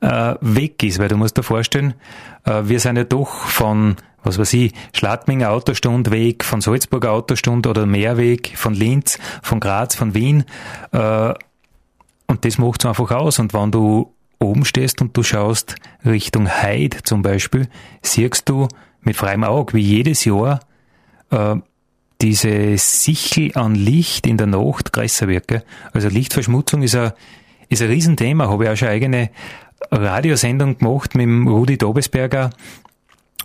äh, 0.00 0.34
weg 0.40 0.82
ist. 0.82 0.98
Weil 0.98 1.08
du 1.08 1.16
musst 1.16 1.36
dir 1.38 1.44
vorstellen, 1.44 1.94
äh, 2.44 2.62
wir 2.64 2.80
sind 2.80 2.96
ja 2.96 3.04
doch 3.04 3.28
von 3.28 3.94
was 4.22 4.38
weiß 4.38 4.52
ich, 4.54 4.72
Schladminger 4.94 5.50
Autostund 5.50 6.10
Weg, 6.10 6.44
von 6.44 6.60
Salzburger 6.60 7.12
Autostund 7.12 7.66
oder 7.66 7.86
Mehrweg, 7.86 8.52
von 8.56 8.74
Linz, 8.74 9.18
von 9.42 9.60
Graz, 9.60 9.94
von 9.94 10.14
Wien. 10.14 10.44
Äh, 10.92 11.34
und 12.26 12.44
das 12.44 12.58
macht's 12.58 12.86
einfach 12.86 13.10
aus. 13.10 13.38
Und 13.38 13.52
wenn 13.52 13.70
du 13.70 14.14
oben 14.38 14.64
stehst 14.64 15.00
und 15.00 15.16
du 15.16 15.22
schaust 15.22 15.76
Richtung 16.04 16.48
Heid 16.48 17.00
zum 17.04 17.22
Beispiel, 17.22 17.68
siehst 18.02 18.48
du 18.48 18.68
mit 19.00 19.16
freiem 19.16 19.44
Auge, 19.44 19.74
wie 19.74 19.80
jedes 19.80 20.24
Jahr 20.24 20.60
äh, 21.30 21.56
diese 22.20 22.78
Sichel 22.78 23.50
an 23.54 23.74
Licht 23.74 24.26
in 24.26 24.36
der 24.36 24.46
Nacht 24.46 24.92
größer 24.92 25.26
wird. 25.26 25.64
Also 25.92 26.08
Lichtverschmutzung 26.08 26.82
ist 26.82 26.94
ein, 26.94 27.12
ist 27.68 27.82
ein 27.82 27.88
Riesenthema. 27.88 28.48
Habe 28.48 28.64
ich 28.64 28.70
auch 28.70 28.76
schon 28.76 28.88
eigene 28.88 29.30
Radiosendung 29.90 30.78
gemacht 30.78 31.14
mit 31.16 31.24
dem 31.24 31.48
Rudi 31.48 31.76
Dobesberger 31.76 32.50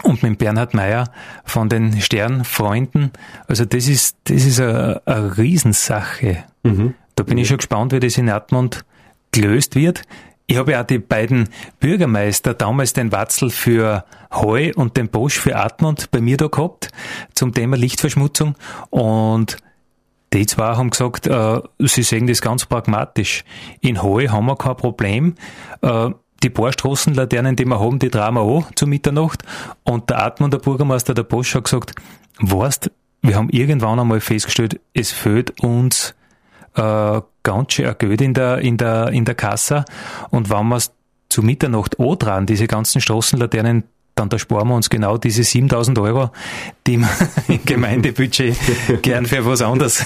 und 0.04 0.24
mit 0.24 0.38
Bernhard 0.38 0.74
Meyer 0.74 1.12
von 1.44 1.70
den 1.70 2.00
Sternfreunden. 2.00 3.12
Also 3.48 3.66
das 3.66 3.88
ist, 3.88 4.18
das 4.26 4.46
ist 4.46 4.60
eine, 4.60 5.02
eine 5.06 5.38
Riesensache. 5.38 6.44
Mhm. 6.64 6.94
Da 7.16 7.24
bin 7.24 7.38
ich 7.38 7.48
schon 7.48 7.58
gespannt, 7.58 7.94
wie 7.94 8.00
das 8.00 8.18
in 8.18 8.30
Admont 8.30 8.86
gelöst 9.32 9.76
wird. 9.76 10.04
Ich 10.46 10.58
habe 10.58 10.72
ja 10.72 10.82
auch 10.82 10.86
die 10.86 11.00
beiden 11.00 11.50
Bürgermeister, 11.80 12.54
damals 12.54 12.94
den 12.94 13.12
Watzel 13.12 13.50
für 13.50 14.06
Heu 14.32 14.72
und 14.76 14.96
den 14.96 15.10
Bosch 15.10 15.38
für 15.38 15.58
Admont 15.58 16.10
bei 16.12 16.22
mir 16.22 16.38
da 16.38 16.48
gehabt, 16.48 16.90
zum 17.34 17.54
Thema 17.54 17.76
Lichtverschmutzung. 17.76 18.56
Und 18.90 19.58
die 20.32 20.46
zwei 20.46 20.76
haben 20.76 20.90
gesagt, 20.90 21.28
äh, 21.28 21.62
sie 21.80 22.04
sehen 22.04 22.28
das 22.28 22.42
ganz 22.42 22.66
pragmatisch. 22.66 23.44
In 23.82 24.02
Heu 24.02 24.28
haben 24.30 24.46
wir 24.46 24.56
kein 24.56 24.78
Problem. 24.78 25.36
Äh, 25.82 26.12
die 26.44 26.50
paar 26.50 26.72
Straßenlaternen, 26.72 27.56
die 27.56 27.66
wir 27.66 27.80
haben, 27.80 28.00
die 28.00 28.10
tragen 28.10 28.36
wir 28.36 28.42
an 28.42 28.66
zu 28.76 28.88
Mitternacht. 28.88 29.44
Und 29.84 30.10
der 30.10 30.24
Atman, 30.24 30.52
der 30.52 30.60
Bürgermeister 30.60 31.14
der 31.14 31.24
Bosch, 31.24 31.56
hat 31.56 31.66
gesagt, 31.66 31.94
weißt, 32.40 32.92
wir 33.22 33.36
haben 33.36 33.50
irgendwann 33.50 34.00
einmal 34.00 34.22
festgestellt, 34.22 34.80
es 34.94 35.12
fehlt 35.12 35.60
uns 35.62 36.16
äh, 36.76 37.22
ganz 37.44 37.74
schön 37.74 37.88
ein 37.88 37.96
Geld 37.98 38.22
in 38.22 38.34
der, 38.34 38.60
in 38.60 38.78
der, 38.78 39.10
in 39.10 39.26
der 39.26 39.36
Kasse. 39.36 39.86
Und 40.30 40.50
wenn 40.50 40.68
wir 40.68 40.78
es 40.78 40.92
zu 41.30 41.42
Mitternacht 41.42 42.00
antragen, 42.00 42.46
diese 42.46 42.68
ganzen 42.68 43.02
Straßenlaternen, 43.02 43.84
dann 44.16 44.30
da 44.30 44.40
sparen 44.40 44.68
wir 44.70 44.76
uns 44.76 44.90
genau 44.90 45.18
diese 45.18 45.44
7000 45.44 46.00
Euro, 46.00 46.32
die 46.88 46.98
wir 46.98 47.10
im 47.48 47.64
Gemeindebudget 47.66 48.58
gern 49.02 49.26
für 49.26 49.46
was 49.46 49.62
anderes 49.62 50.06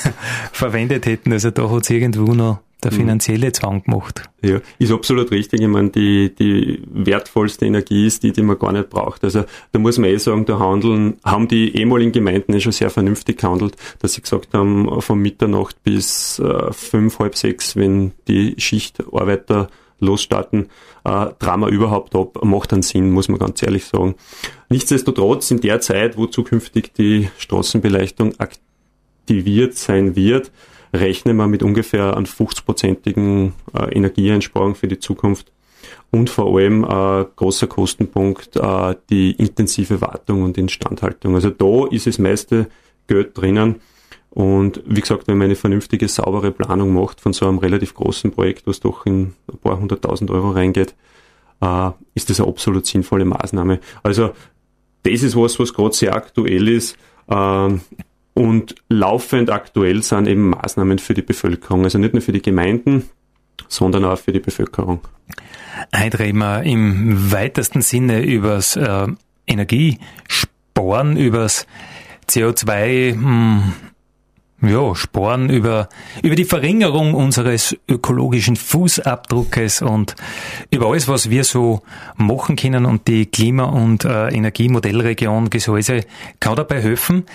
verwendet 0.52 1.06
hätten. 1.06 1.32
Also 1.32 1.52
da 1.52 1.70
hat 1.70 1.84
es 1.84 1.90
irgendwo 1.90 2.34
noch 2.34 2.60
der 2.84 2.92
mhm. 2.92 2.98
finanzielle 2.98 3.52
Zwang 3.52 3.84
gemacht. 3.84 4.24
Ja, 4.42 4.60
ist 4.80 4.92
absolut 4.92 5.32
richtig. 5.32 5.62
Ich 5.62 5.68
meine, 5.68 5.90
die, 5.90 6.34
die 6.34 6.82
wertvollste 6.92 7.66
Energie 7.66 8.08
ist 8.08 8.24
die, 8.24 8.32
die 8.32 8.42
man 8.42 8.58
gar 8.58 8.72
nicht 8.72 8.90
braucht. 8.90 9.24
Also 9.24 9.46
da 9.72 9.80
muss 9.80 9.98
man 9.98 10.10
eh 10.10 10.18
sagen, 10.18 10.46
da 10.46 10.60
handeln, 10.60 11.18
haben 11.24 11.48
die 11.48 11.76
ehemaligen 11.76 12.12
Gemeinden 12.12 12.54
eh 12.54 12.60
schon 12.60 12.72
sehr 12.72 12.90
vernünftig 12.90 13.40
gehandelt, 13.40 13.76
dass 14.00 14.14
sie 14.14 14.22
gesagt 14.22 14.54
haben, 14.54 15.02
von 15.02 15.20
Mitternacht 15.20 15.84
bis 15.84 16.40
äh, 16.40 16.72
fünf, 16.74 17.20
halb 17.20 17.36
sechs, 17.36 17.76
wenn 17.76 18.14
die 18.28 18.56
Schichtarbeiter 18.58 19.70
losstarten, 20.00 20.70
äh, 21.04 21.28
Drama 21.40 21.70
überhaupt 21.70 22.16
ab, 22.16 22.44
macht 22.44 22.74
einen 22.74 22.82
Sinn, 22.82 23.12
muss 23.12 23.30
man 23.30 23.40
ganz 23.40 23.62
ehrlich 23.64 23.86
sagen. 23.86 24.16
Nichtsdestotrotz, 24.70 25.52
in 25.52 25.62
der 25.62 25.80
Zeit, 25.82 26.18
wo 26.18 26.26
zukünftig 26.26 26.94
die 26.94 27.30
Straßenbeleuchtung 27.38 28.34
aktiviert 28.40 29.78
sein 29.78 30.16
wird, 30.16 30.52
rechnen 30.94 31.38
wir 31.38 31.48
mit 31.48 31.64
ungefähr 31.64 32.18
an 32.18 32.26
50-prozentigen 32.26 33.54
äh, 33.74 33.96
Energieeinsparung 33.96 34.76
für 34.76 34.88
die 34.88 35.00
Zukunft 35.00 35.52
und 36.12 36.30
vor 36.30 36.56
allem 36.56 36.84
äh, 36.84 37.26
großer 37.36 37.68
Kostenpunkt 37.68 38.58
äh, 38.58 38.96
die 39.10 39.32
intensive 39.32 40.02
Wartung 40.02 40.44
und 40.44 40.58
Instandhaltung. 40.58 41.36
Also 41.36 41.50
da 41.50 41.88
ist 41.90 42.08
das 42.08 42.20
meiste 42.20 42.68
Geld 43.08 43.38
drinnen. 43.38 43.82
Und 44.30 44.82
wie 44.86 45.02
gesagt, 45.02 45.28
wenn 45.28 45.38
man 45.38 45.46
eine 45.46 45.56
vernünftige, 45.56 46.08
saubere 46.08 46.52
Planung 46.52 46.94
macht 46.94 47.20
von 47.20 47.34
so 47.34 47.48
einem 47.48 47.58
relativ 47.58 47.94
großen 47.94 48.32
Projekt, 48.32 48.66
was 48.66 48.80
doch 48.80 49.06
in 49.06 49.34
ein 49.52 49.58
paar 49.62 49.78
hunderttausend 49.80 50.32
Euro 50.32 50.52
reingeht, 50.52 50.96
äh, 51.62 51.92
ist 52.16 52.30
das 52.30 52.40
eine 52.40 52.50
absolut 52.50 52.86
sinnvolle 52.86 53.26
Maßnahme. 53.26 53.80
Also 54.04 54.32
das 55.04 55.24
ist 55.24 55.36
was, 55.36 55.60
was 55.60 55.74
gerade 55.74 55.96
sehr 55.96 56.16
aktuell 56.16 56.68
ist. 56.68 56.98
Äh, 57.28 57.70
und 58.34 58.76
laufend 58.90 59.50
aktuell 59.50 60.04
sind 60.04 60.28
eben 60.28 60.50
Maßnahmen 60.50 61.00
für 61.00 61.14
die 61.14 61.22
Bevölkerung, 61.22 61.84
also 61.84 61.98
nicht 61.98 62.14
nur 62.14 62.22
für 62.22 62.32
die 62.32 62.42
Gemeinden, 62.42 63.10
sondern 63.68 64.06
auch 64.06 64.18
für 64.18 64.32
die 64.32 64.40
Bevölkerung. 64.40 65.02
Heute 65.96 66.20
reden 66.20 66.40
wir 66.40 66.64
im 66.64 67.32
weitesten 67.32 67.82
Sinne 67.82 68.22
übers 68.22 68.76
äh, 68.76 69.08
Energiesparen, 69.48 71.18
übers 71.18 71.66
CO2 72.30 73.14
hm, 73.14 73.74
ja, 74.62 74.96
Sporen 74.96 75.50
über, 75.50 75.90
über 76.22 76.36
die 76.36 76.46
Verringerung 76.46 77.16
unseres 77.16 77.76
ökologischen 77.90 78.56
Fußabdruckes 78.56 79.82
und 79.82 80.16
über 80.70 80.88
alles, 80.88 81.08
was 81.08 81.30
wir 81.30 81.44
so 81.44 81.82
machen 82.16 82.56
können 82.56 82.86
und 82.86 83.08
die 83.08 83.26
Klima- 83.26 83.66
und 83.66 84.06
äh, 84.06 84.30
Energiemodellregion 84.30 85.50
Gesäuse 85.50 86.02
kann 86.40 86.56
dabei 86.56 86.82
helfen. 86.82 87.26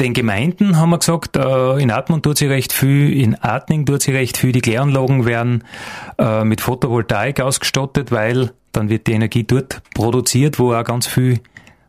Den 0.00 0.14
Gemeinden 0.14 0.78
haben 0.78 0.90
wir 0.90 0.98
gesagt, 0.98 1.36
äh, 1.36 1.78
in 1.78 1.90
Atmund 1.90 2.24
tut 2.24 2.38
sie 2.38 2.46
recht 2.46 2.72
viel, 2.72 3.12
in 3.12 3.36
Atning 3.40 3.86
tut 3.86 4.02
sie 4.02 4.12
recht 4.12 4.36
viel. 4.36 4.52
Die 4.52 4.60
Kläranlagen 4.60 5.26
werden 5.26 5.64
äh, 6.18 6.44
mit 6.44 6.60
Photovoltaik 6.60 7.40
ausgestattet, 7.40 8.10
weil 8.10 8.50
dann 8.72 8.88
wird 8.88 9.06
die 9.06 9.12
Energie 9.12 9.44
dort 9.44 9.82
produziert, 9.94 10.58
wo 10.58 10.72
auch 10.72 10.84
ganz 10.84 11.06
viel 11.06 11.40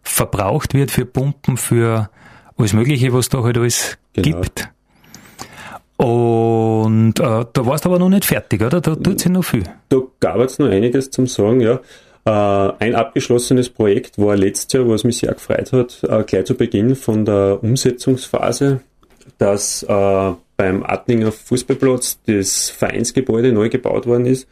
verbraucht 0.03 0.73
wird 0.73 0.91
für 0.91 1.05
Pumpen, 1.05 1.57
für 1.57 2.09
alles 2.57 2.73
Mögliche, 2.73 3.13
was 3.13 3.29
da 3.29 3.41
halt 3.41 3.57
alles 3.57 3.97
genau. 4.13 4.41
gibt. 4.41 4.69
Und 5.97 7.19
äh, 7.19 7.45
da 7.53 7.65
warst 7.65 7.85
du 7.85 7.89
aber 7.89 7.99
noch 7.99 8.09
nicht 8.09 8.25
fertig, 8.25 8.61
oder? 8.61 8.81
Da 8.81 8.95
tut 8.95 9.19
sich 9.19 9.31
noch 9.31 9.43
viel. 9.43 9.63
Da 9.89 9.97
gab 10.19 10.37
es 10.39 10.59
noch 10.59 10.69
einiges 10.69 11.09
zum 11.11 11.27
Sagen, 11.27 11.61
ja. 11.61 11.79
Äh, 12.25 12.29
ein 12.29 12.95
abgeschlossenes 12.95 13.69
Projekt 13.69 14.17
war 14.17 14.35
letztes 14.35 14.71
Jahr, 14.73 14.87
was 14.87 15.03
mich 15.03 15.17
sehr 15.17 15.33
gefreut 15.33 15.73
hat, 15.73 16.03
äh, 16.03 16.23
gleich 16.23 16.45
zu 16.45 16.55
Beginn 16.55 16.95
von 16.95 17.25
der 17.25 17.59
Umsetzungsphase, 17.61 18.81
dass 19.37 19.83
äh, 19.83 20.31
beim 20.55 20.83
Attinger 20.83 21.31
Fußballplatz 21.31 22.19
das 22.25 22.69
Vereinsgebäude 22.69 23.51
neu 23.51 23.69
gebaut 23.69 24.05
worden 24.05 24.25
ist 24.25 24.47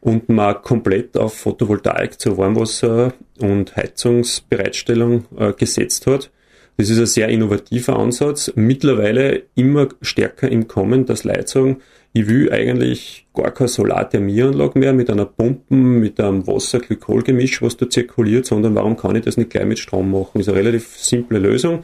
und 0.00 0.28
man 0.28 0.60
komplett 0.62 1.16
auf 1.16 1.34
Photovoltaik 1.34 2.20
zur 2.20 2.36
Warmwasser- 2.36 3.14
und 3.40 3.74
Heizungsbereitstellung 3.76 5.24
gesetzt 5.56 6.06
hat. 6.06 6.30
Das 6.76 6.90
ist 6.90 6.98
ein 6.98 7.06
sehr 7.06 7.28
innovativer 7.28 7.98
Ansatz. 7.98 8.52
Mittlerweile 8.54 9.44
immer 9.54 9.88
stärker 10.02 10.48
im 10.50 10.68
Kommen, 10.68 11.06
dass 11.06 11.24
Leute 11.24 11.46
sagen, 11.46 11.80
ich 12.16 12.28
will 12.28 12.50
eigentlich 12.50 13.26
gar 13.34 13.50
keine 13.50 13.68
Solarthermieanlage 13.68 14.78
mehr 14.78 14.94
mit 14.94 15.10
einer 15.10 15.26
Pumpen, 15.26 16.00
mit 16.00 16.18
einem 16.18 16.46
Wasser-Glykol-Gemisch, 16.46 17.60
was 17.60 17.76
da 17.76 17.90
zirkuliert, 17.90 18.46
sondern 18.46 18.74
warum 18.74 18.96
kann 18.96 19.16
ich 19.16 19.24
das 19.24 19.36
nicht 19.36 19.50
gleich 19.50 19.66
mit 19.66 19.78
Strom 19.78 20.10
machen? 20.10 20.40
Ist 20.40 20.48
eine 20.48 20.56
relativ 20.56 20.96
simple 20.96 21.38
Lösung. 21.38 21.80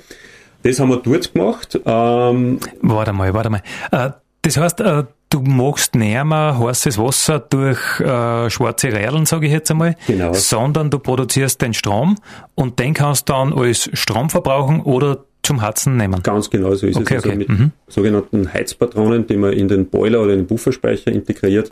Das 0.63 0.81
haben 0.81 0.89
wir 0.89 0.97
dort 0.97 1.35
gemacht. 1.35 1.79
Ähm, 1.85 2.61
warte 2.81 3.13
mal, 3.13 3.35
warte 3.35 3.51
mal. 3.51 3.63
Äh, 3.91 4.11
das 4.41 4.57
heißt, 4.57 4.81
äh, 4.81 5.05
du 5.33 5.41
machst 5.41 5.95
nicht 5.95 6.25
mehr 6.25 6.59
heißes 6.59 6.99
Wasser 6.99 7.41
durch 7.41 8.01
äh, 8.01 8.51
schwarze 8.51 8.93
Rädeln, 8.93 9.27
sage 9.27 9.47
ich 9.47 9.53
jetzt 9.53 9.71
einmal, 9.71 9.97
genau. 10.07 10.35
sondern 10.35 10.91
du 10.91 10.99
produzierst 10.99 11.61
den 11.63 11.75
Strom 11.75 12.17
und 12.55 12.79
den 12.79 12.95
kannst 12.95 13.29
du 13.29 13.33
dann 13.33 13.53
als 13.53 13.89
Strom 13.95 14.31
verbrauchen 14.31 14.83
oder 14.83 15.25
zum 15.43 15.63
Heizen 15.63 15.97
nehmen. 15.97 16.23
Ganz 16.23 16.51
genau 16.51 16.75
so 16.75 16.87
ist 16.87 16.97
okay, 16.97 17.17
es. 17.17 17.25
Also 17.25 17.29
okay. 17.31 17.39
mit 17.39 17.49
mhm. 17.49 17.73
sogenannten 17.89 18.53
Heizpatronen, 18.53 19.27
die 19.27 19.37
man 19.37 19.53
in 19.53 19.69
den 19.69 19.87
Boiler 19.87 20.21
oder 20.21 20.33
in 20.33 20.41
den 20.41 20.47
Bufferspeicher 20.47 21.11
integriert, 21.11 21.71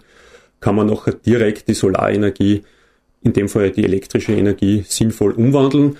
kann 0.61 0.75
man 0.75 0.88
nachher 0.88 1.14
direkt 1.14 1.69
die 1.69 1.75
Solarenergie, 1.75 2.62
in 3.23 3.33
dem 3.33 3.49
Fall 3.49 3.71
die 3.71 3.85
elektrische 3.85 4.33
Energie, 4.33 4.85
sinnvoll 4.88 5.33
umwandeln, 5.33 5.97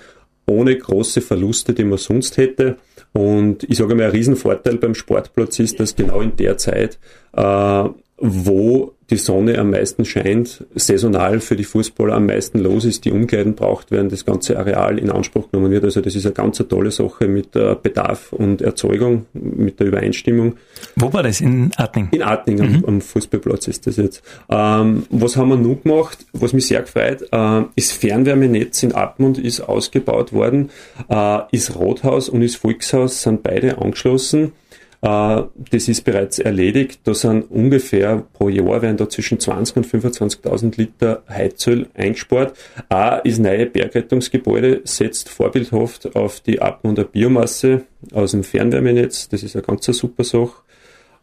ohne 0.47 0.75
große 0.75 1.21
Verluste, 1.21 1.73
die 1.73 1.83
man 1.83 1.97
sonst 1.97 2.37
hätte. 2.37 2.77
Und 3.13 3.63
ich 3.63 3.77
sage 3.77 3.95
mal, 3.95 4.05
ein 4.05 4.11
Riesenvorteil 4.11 4.77
beim 4.77 4.95
Sportplatz 4.95 5.59
ist, 5.59 5.79
dass 5.79 5.95
genau 5.95 6.21
in 6.21 6.35
der 6.35 6.57
Zeit 6.57 6.97
äh, 7.33 7.89
wo 8.21 8.93
die 9.09 9.17
Sonne 9.17 9.57
am 9.57 9.71
meisten 9.71 10.05
scheint, 10.05 10.65
saisonal 10.75 11.41
für 11.41 11.57
die 11.57 11.65
Fußballer 11.65 12.13
am 12.13 12.27
meisten 12.27 12.59
los 12.59 12.85
ist, 12.85 13.03
die 13.03 13.11
Umkleiden 13.11 13.55
braucht 13.55 13.91
werden, 13.91 14.09
das 14.09 14.25
ganze 14.25 14.57
Areal 14.57 14.97
in 14.97 15.11
Anspruch 15.11 15.51
genommen 15.51 15.71
wird. 15.71 15.83
Also 15.83 15.99
das 15.99 16.15
ist 16.15 16.25
eine 16.25 16.33
ganz 16.33 16.57
tolle 16.69 16.91
Sache 16.91 17.27
mit 17.27 17.55
äh, 17.55 17.75
Bedarf 17.81 18.31
und 18.31 18.61
Erzeugung, 18.61 19.25
mit 19.33 19.79
der 19.79 19.87
Übereinstimmung. 19.87 20.55
Wo 20.95 21.11
war 21.11 21.23
das? 21.23 21.41
In 21.41 21.71
Atning? 21.75 22.07
In 22.11 22.21
Atning, 22.21 22.57
mhm. 22.57 22.75
am, 22.75 22.85
am, 22.85 23.01
Fußballplatz 23.01 23.67
ist 23.67 23.85
das 23.87 23.97
jetzt. 23.97 24.23
Ähm, 24.49 25.03
was 25.09 25.35
haben 25.35 25.49
wir 25.49 25.57
nun 25.57 25.81
gemacht? 25.83 26.19
Was 26.31 26.53
mich 26.53 26.67
sehr 26.67 26.81
gefreut, 26.81 27.27
äh, 27.31 27.63
ist 27.75 27.91
Fernwärmenetz 27.91 28.83
in 28.83 28.95
Atmund 28.95 29.39
ist 29.39 29.61
ausgebaut 29.61 30.31
worden, 30.31 30.69
äh, 31.09 31.39
ist 31.51 31.75
Rothaus 31.75 32.29
und 32.29 32.43
ist 32.43 32.55
Volkshaus 32.55 33.23
sind 33.23 33.43
beide 33.43 33.79
angeschlossen. 33.79 34.53
Äh, 35.01 35.43
das 35.71 35.87
ist 35.87 36.03
bereits 36.03 36.39
erledigt. 36.39 37.01
Da 37.03 37.13
sind 37.13 37.49
ungefähr 37.49 38.23
pro 38.33 38.49
Jahr 38.49 38.81
werden 38.81 38.97
da 38.97 39.09
zwischen 39.09 39.39
20 39.39 39.77
und 39.77 39.87
25.000 39.87 40.77
Liter 40.77 41.23
Heizöl 41.27 41.87
eingespart. 41.93 42.57
Auch 42.89 43.23
ist 43.23 43.39
neue 43.39 43.65
Bergrettungsgebäude, 43.65 44.81
setzt 44.83 45.29
vorbildhaft 45.29 46.15
auf 46.15 46.39
die 46.39 46.61
Abmund 46.61 47.11
Biomasse 47.11 47.83
aus 48.13 48.31
dem 48.31 48.43
Fernwärmenetz. 48.43 49.29
Das 49.29 49.43
ist 49.43 49.55
eine 49.55 49.63
ganz 49.63 49.85
super 49.85 50.23
Sache. 50.23 50.61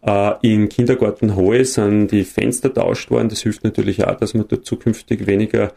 Äh, 0.03 0.35
in 0.43 0.69
Kindergarten 0.69 1.37
Hohe 1.37 1.65
sind 1.65 2.09
die 2.09 2.25
Fenster 2.25 2.73
tauscht 2.73 3.11
worden. 3.11 3.29
Das 3.29 3.43
hilft 3.43 3.65
natürlich 3.65 4.05
auch, 4.05 4.17
dass 4.17 4.35
wir 4.35 4.45
dort 4.45 4.67
zukünftig 4.67 5.27
weniger 5.27 5.73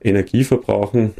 Energie 0.00 0.44
verbrauchen. 0.44 1.14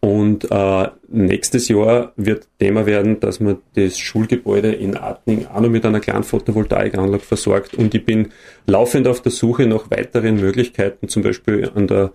Und 0.00 0.50
äh, 0.50 0.88
nächstes 1.08 1.68
Jahr 1.68 2.12
wird 2.16 2.48
Thema 2.58 2.86
werden, 2.86 3.20
dass 3.20 3.40
man 3.40 3.58
das 3.74 3.98
Schulgebäude 3.98 4.72
in 4.72 4.96
Atning 4.96 5.46
auch 5.46 5.60
noch 5.60 5.68
mit 5.68 5.84
einer 5.84 6.00
kleinen 6.00 6.24
Photovoltaikanlage 6.24 7.22
versorgt. 7.22 7.74
Und 7.74 7.94
ich 7.94 8.04
bin 8.04 8.28
laufend 8.66 9.08
auf 9.08 9.20
der 9.22 9.32
Suche 9.32 9.66
nach 9.66 9.90
weiteren 9.90 10.36
Möglichkeiten, 10.36 11.08
zum 11.08 11.22
Beispiel 11.22 11.70
an 11.74 11.86
der 11.86 12.12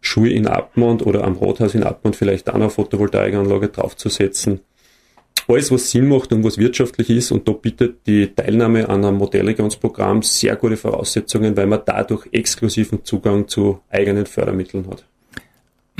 Schule 0.00 0.30
in 0.30 0.46
Abmont 0.46 1.04
oder 1.04 1.24
am 1.24 1.36
Rathaus 1.36 1.74
in 1.74 1.82
Abmont 1.82 2.16
vielleicht 2.16 2.48
auch 2.48 2.54
noch 2.54 2.62
eine 2.62 2.70
Photovoltaikanlage 2.70 3.68
draufzusetzen. 3.68 4.60
Alles, 5.48 5.72
was 5.72 5.90
Sinn 5.90 6.08
macht 6.08 6.30
und 6.32 6.44
was 6.44 6.58
wirtschaftlich 6.58 7.08
ist, 7.08 7.32
und 7.32 7.48
da 7.48 7.52
bietet 7.52 8.06
die 8.06 8.34
Teilnahme 8.34 8.86
an 8.88 9.02
einem 9.02 9.16
Modellregionsprogramm 9.16 10.22
sehr 10.22 10.56
gute 10.56 10.76
Voraussetzungen, 10.76 11.56
weil 11.56 11.66
man 11.66 11.80
dadurch 11.86 12.26
exklusiven 12.32 13.02
Zugang 13.02 13.48
zu 13.48 13.80
eigenen 13.88 14.26
Fördermitteln 14.26 14.86
hat. 14.90 15.06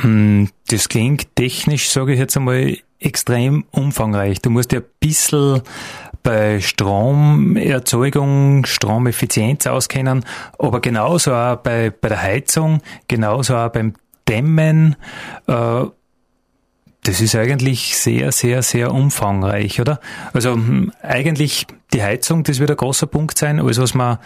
Mm, 0.03 0.45
das 0.69 0.89
klingt 0.89 1.35
technisch, 1.37 1.91
sage 1.91 2.13
ich 2.13 2.19
jetzt 2.19 2.37
einmal, 2.37 2.77
extrem 3.01 3.65
umfangreich. 3.71 4.43
Du 4.43 4.51
musst 4.51 4.73
ja 4.73 4.81
ein 4.81 4.87
bisschen 5.01 5.63
bei 6.23 6.61
Stromerzeugung, 6.61 8.67
Stromeffizienz 8.67 9.67
auskennen, 9.67 10.25
aber 10.59 10.81
genauso 10.81 11.33
auch 11.33 11.57
bei, 11.57 11.91
bei 11.91 12.09
der 12.09 12.23
Heizung, 12.23 12.83
genauso 13.07 13.57
auch 13.57 13.71
beim 13.71 13.95
Dämmen. 14.29 14.97
Äh, 15.47 15.85
das 17.09 17.21
ist 17.23 17.35
eigentlich 17.35 17.97
sehr, 17.97 18.31
sehr, 18.33 18.63
sehr 18.63 18.93
umfangreich, 18.93 19.81
oder? 19.81 19.99
Also 20.35 20.53
hm, 20.53 20.93
eigentlich 21.01 21.67
die 21.95 22.03
Heizung, 22.03 22.45
das 22.45 22.61
wird 22.61 22.71
ein 22.71 22.77
großer 22.77 23.07
Punkt 23.07 23.39
sein. 23.39 23.61
Alles, 23.61 23.81
was 23.81 23.95
man 23.95 24.19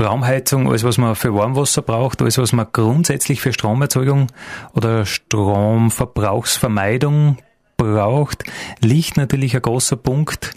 Raumheizung, 0.00 0.66
alles, 0.66 0.82
was 0.82 0.96
man 0.96 1.14
für 1.14 1.34
Warmwasser 1.34 1.82
braucht, 1.82 2.22
alles, 2.22 2.38
was 2.38 2.54
man 2.54 2.68
grundsätzlich 2.72 3.42
für 3.42 3.52
Stromerzeugung 3.52 4.28
oder 4.72 5.04
Stromverbrauchsvermeidung 5.04 7.36
braucht, 7.76 8.44
liegt 8.80 9.18
natürlich 9.18 9.54
ein 9.54 9.60
großer 9.60 9.96
Punkt. 9.96 10.54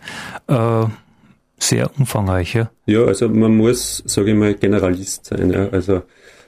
Äh, 0.48 0.86
sehr 1.58 1.92
umfangreich, 2.00 2.54
ja. 2.54 2.70
Ja, 2.86 3.04
also 3.04 3.28
man 3.28 3.58
muss, 3.58 4.02
sage 4.06 4.32
ich 4.32 4.38
mal, 4.38 4.54
Generalist 4.54 5.26
sein. 5.26 5.52
Ja. 5.52 5.68
Also 5.70 6.04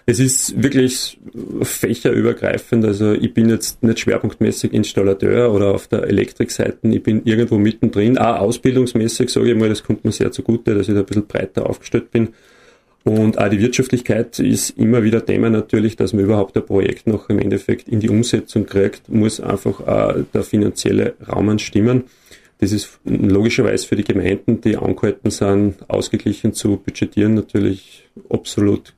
es 0.09 0.19
ist 0.21 0.63
wirklich 0.63 1.19
fächerübergreifend. 1.61 2.85
Also 2.85 3.11
ich 3.11 3.33
bin 3.33 3.49
jetzt 3.49 3.83
nicht 3.83 3.99
schwerpunktmäßig 3.99 4.71
Installateur 4.71 5.53
oder 5.53 5.75
auf 5.75 5.89
der 5.89 6.03
Elektrikseite. 6.03 6.87
Ich 6.87 7.03
bin 7.03 7.23
irgendwo 7.25 7.57
mittendrin. 7.57 8.17
Auch 8.17 8.39
ausbildungsmäßig, 8.39 9.29
sage 9.29 9.51
ich 9.51 9.57
mal, 9.57 9.67
das 9.67 9.83
kommt 9.83 10.05
mir 10.05 10.13
sehr 10.13 10.31
zugute, 10.31 10.75
dass 10.75 10.87
ich 10.87 10.93
da 10.93 11.01
ein 11.01 11.05
bisschen 11.05 11.27
breiter 11.27 11.69
aufgestellt 11.69 12.09
bin. 12.11 12.29
Und 13.03 13.37
auch 13.37 13.49
die 13.49 13.59
Wirtschaftlichkeit 13.59 14.39
ist 14.39 14.77
immer 14.77 15.03
wieder 15.03 15.25
Thema 15.25 15.49
natürlich, 15.49 15.97
dass 15.97 16.13
man 16.13 16.23
überhaupt 16.23 16.55
ein 16.55 16.65
Projekt 16.65 17.05
noch 17.07 17.29
im 17.29 17.39
Endeffekt 17.39 17.89
in 17.89 17.99
die 17.99 18.09
Umsetzung 18.09 18.65
kriegt, 18.65 19.09
muss 19.09 19.41
einfach 19.41 19.81
auch 19.81 20.15
der 20.33 20.43
finanzielle 20.43 21.15
Raum 21.27 21.59
stimmen. 21.59 22.05
Das 22.59 22.71
ist 22.71 22.99
logischerweise 23.03 23.85
für 23.85 23.95
die 23.97 24.03
Gemeinden, 24.03 24.61
die 24.61 24.77
angehalten 24.77 25.31
sind, 25.31 25.89
ausgeglichen 25.89 26.53
zu 26.53 26.77
budgetieren, 26.77 27.35
natürlich 27.35 28.07
absolut 28.29 28.93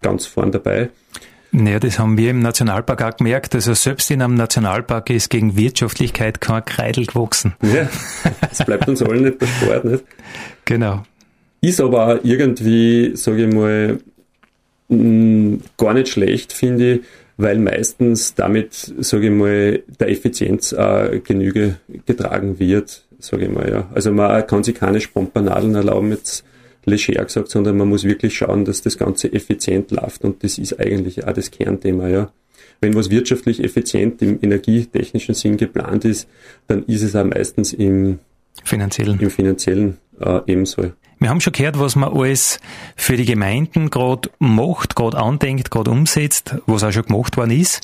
ganz 0.00 0.26
vorn 0.26 0.52
dabei. 0.52 0.90
Naja, 1.54 1.78
das 1.78 1.98
haben 1.98 2.16
wir 2.16 2.30
im 2.30 2.40
Nationalpark 2.40 3.02
auch 3.02 3.16
gemerkt. 3.18 3.54
Also 3.54 3.74
selbst 3.74 4.10
in 4.10 4.22
einem 4.22 4.34
Nationalpark 4.34 5.10
ist 5.10 5.28
gegen 5.28 5.54
Wirtschaftlichkeit 5.54 6.40
kein 6.40 6.64
Kreidel 6.64 7.04
gewachsen. 7.04 7.54
Ja, 7.62 7.90
das 8.48 8.64
bleibt 8.64 8.88
uns 8.88 9.02
allen 9.02 9.24
nicht 9.24 9.40
der 9.40 9.46
Sport, 9.46 9.84
nicht? 9.84 10.04
Genau. 10.64 11.04
Ist 11.60 11.80
aber 11.80 12.06
auch 12.06 12.18
irgendwie, 12.22 13.12
sage 13.14 13.46
ich 13.46 13.54
mal, 13.54 13.98
mm, 14.88 15.56
gar 15.76 15.92
nicht 15.92 16.08
schlecht, 16.08 16.54
finde 16.54 16.94
ich, 16.94 17.00
weil 17.36 17.58
meistens 17.58 18.34
damit, 18.34 18.72
sage 18.98 19.26
ich 19.26 19.32
mal, 19.32 19.82
der 20.00 20.08
Effizienz 20.08 20.72
auch 20.72 21.10
Genüge 21.22 21.76
getragen 22.06 22.58
wird, 22.58 23.04
sage 23.18 23.44
ich 23.44 23.50
mal. 23.50 23.70
Ja. 23.70 23.88
Also 23.94 24.10
man 24.10 24.46
kann 24.46 24.64
sich 24.64 24.74
keine 24.74 25.02
Spompanadeln 25.02 25.74
erlauben, 25.74 26.12
jetzt 26.12 26.44
leger 26.84 27.24
gesagt, 27.24 27.50
sondern 27.50 27.76
man 27.76 27.88
muss 27.88 28.04
wirklich 28.04 28.36
schauen, 28.36 28.64
dass 28.64 28.82
das 28.82 28.98
Ganze 28.98 29.32
effizient 29.32 29.90
läuft 29.90 30.24
und 30.24 30.42
das 30.42 30.58
ist 30.58 30.78
eigentlich 30.78 31.26
auch 31.26 31.32
das 31.32 31.50
Kernthema, 31.50 32.08
ja. 32.08 32.32
Wenn 32.80 32.94
was 32.94 33.10
wirtschaftlich 33.10 33.62
effizient 33.62 34.20
im 34.22 34.38
energietechnischen 34.42 35.34
Sinn 35.34 35.56
geplant 35.56 36.04
ist, 36.04 36.28
dann 36.66 36.84
ist 36.86 37.02
es 37.02 37.14
auch 37.14 37.24
meistens 37.24 37.72
im 37.72 38.18
finanziellen, 38.64 39.20
im 39.20 39.30
finanziellen 39.30 39.98
äh, 40.20 40.40
ebenso. 40.46 40.92
Wir 41.18 41.30
haben 41.30 41.40
schon 41.40 41.52
gehört, 41.52 41.78
was 41.78 41.94
man 41.94 42.12
alles 42.12 42.58
für 42.96 43.16
die 43.16 43.24
Gemeinden 43.24 43.90
gerade 43.90 44.28
macht, 44.40 44.96
gerade 44.96 45.18
andenkt, 45.18 45.70
gerade 45.70 45.90
umsetzt, 45.90 46.56
was 46.66 46.82
auch 46.82 46.90
schon 46.90 47.04
gemacht 47.04 47.36
worden 47.36 47.52
ist. 47.52 47.80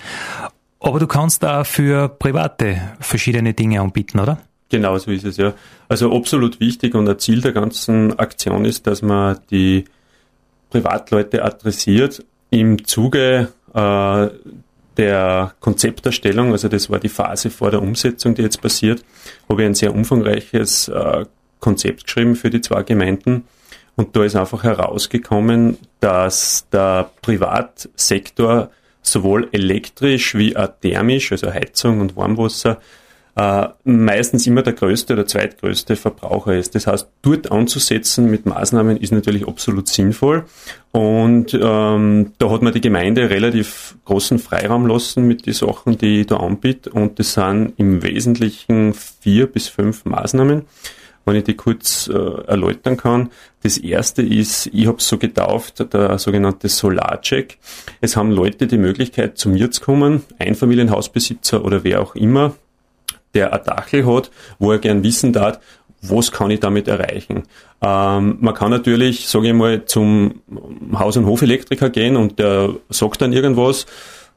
Aber 0.81 0.99
du 0.99 1.07
kannst 1.07 1.45
auch 1.45 1.65
für 1.65 2.09
Private 2.09 2.81
verschiedene 2.99 3.55
Dinge 3.55 3.81
anbieten, 3.81 4.19
oder? 4.19 4.39
Genau 4.71 4.99
so 4.99 5.11
ist 5.11 5.25
es, 5.25 5.39
ja. 5.39 5.55
Also 5.89 6.15
absolut 6.15 6.61
wichtig 6.61 6.95
und 6.95 7.09
ein 7.09 7.19
Ziel 7.19 7.41
der 7.41 7.53
ganzen 7.53 8.19
Aktion 8.19 8.65
ist, 8.65 8.87
dass 8.87 9.01
man 9.03 9.39
die 9.51 9.85
Privatleute 10.71 11.43
adressiert 11.43 12.25
im 12.51 12.85
Zuge 12.85 13.49
äh, 13.73 14.29
der 14.99 15.55
Konzepterstellung, 15.61 16.53
also 16.53 16.69
das 16.69 16.91
war 16.91 16.99
die 16.99 17.09
Phase 17.09 17.51
vor 17.51 17.71
der 17.71 17.81
Umsetzung, 17.81 18.35
die 18.35 18.43
jetzt 18.43 18.61
passiert, 18.61 19.05
habe 19.49 19.63
ich 19.63 19.67
ein 19.67 19.75
sehr 19.75 19.95
umfangreiches 19.95 20.89
äh, 20.89 21.25
Konzept 21.61 22.05
geschrieben 22.05 22.37
für 22.37 22.51
die 22.51 22.61
zwei 22.61 22.83
Gemeinden. 22.83 23.45
Und 23.97 24.15
da 24.17 24.25
ist 24.25 24.37
einfach 24.37 24.65
herausgekommen, 24.65 25.79
dass 26.01 26.67
der 26.71 27.11
Privatsektor 27.23 28.71
sowohl 29.03 29.49
elektrisch 29.53 30.35
wie 30.35 30.57
auch 30.57 30.69
thermisch, 30.81 31.33
also 31.33 31.53
Heizung 31.53 32.01
und 32.01 32.17
Warmwasser, 32.17 32.81
äh, 33.39 33.69
meistens 33.85 34.49
immer 34.49 34.63
der 34.63 34.73
größte 34.73 35.13
oder 35.13 35.25
zweitgrößte 35.25 35.95
Verbraucher 35.95 36.57
ist. 36.57 36.75
Das 36.75 36.89
heißt, 36.89 37.09
dort 37.23 37.53
anzusetzen 37.53 38.29
mit 38.29 38.47
Maßnahmen 38.47 38.97
ist 38.97 39.13
natürlich 39.13 39.47
absolut 39.47 39.87
sinnvoll. 39.87 40.45
Und 40.91 41.55
ähm, 41.55 42.33
da 42.39 42.51
hat 42.51 42.63
man 42.63 42.73
die 42.73 42.81
Gemeinde 42.81 43.31
relativ 43.31 43.97
großen 44.07 44.41
Freiraum 44.41 44.89
lassen 44.89 45.29
mit 45.29 45.47
den 45.47 45.55
Sachen, 45.55 45.97
die 45.99 46.23
ich 46.23 46.27
da 46.27 46.39
anbiete. 46.39 46.91
Und 46.91 47.21
das 47.21 47.35
sind 47.35 47.75
im 47.77 48.03
Wesentlichen 48.03 48.93
vier 48.93 49.47
bis 49.47 49.69
fünf 49.69 50.05
Maßnahmen 50.05 50.65
wenn 51.25 51.37
ich 51.37 51.45
die 51.45 51.57
kurz 51.57 52.09
äh, 52.09 52.15
erläutern 52.47 52.97
kann. 52.97 53.29
Das 53.63 53.77
erste 53.77 54.23
ist, 54.23 54.71
ich 54.73 54.87
habe 54.87 54.97
es 54.97 55.07
so 55.07 55.19
getauft, 55.19 55.93
der 55.93 56.17
sogenannte 56.17 56.71
Solarcheck. 56.71 57.59
Es 58.01 58.17
haben 58.17 58.31
Leute 58.31 58.67
die 58.67 58.79
Möglichkeit, 58.79 59.37
zu 59.37 59.51
mir 59.51 59.71
zu 59.71 59.83
kommen, 59.83 60.25
Einfamilienhausbesitzer 60.39 61.63
oder 61.63 61.85
wer 61.85 62.01
auch 62.01 62.15
immer, 62.15 62.55
der 63.39 63.53
ein 63.53 63.61
Dachel 63.65 64.07
hat, 64.07 64.31
wo 64.59 64.73
er 64.73 64.79
gern 64.79 65.03
wissen 65.03 65.33
darf, 65.33 65.59
was 66.03 66.31
kann 66.31 66.51
ich 66.51 66.61
damit 66.61 66.89
erreichen? 66.89 67.45
Ähm, 67.83 68.39
man 68.41 68.55
kann 68.55 68.71
natürlich, 68.71 69.29
sage 69.29 69.49
ich 69.49 69.55
mal, 69.55 69.85
zum 69.85 70.43
Haus- 70.95 71.17
und 71.17 71.27
Hofelektriker 71.27 71.91
gehen 71.91 72.17
und 72.17 72.39
der 72.39 72.75
sagt 72.89 73.21
dann 73.21 73.33
irgendwas. 73.33 73.87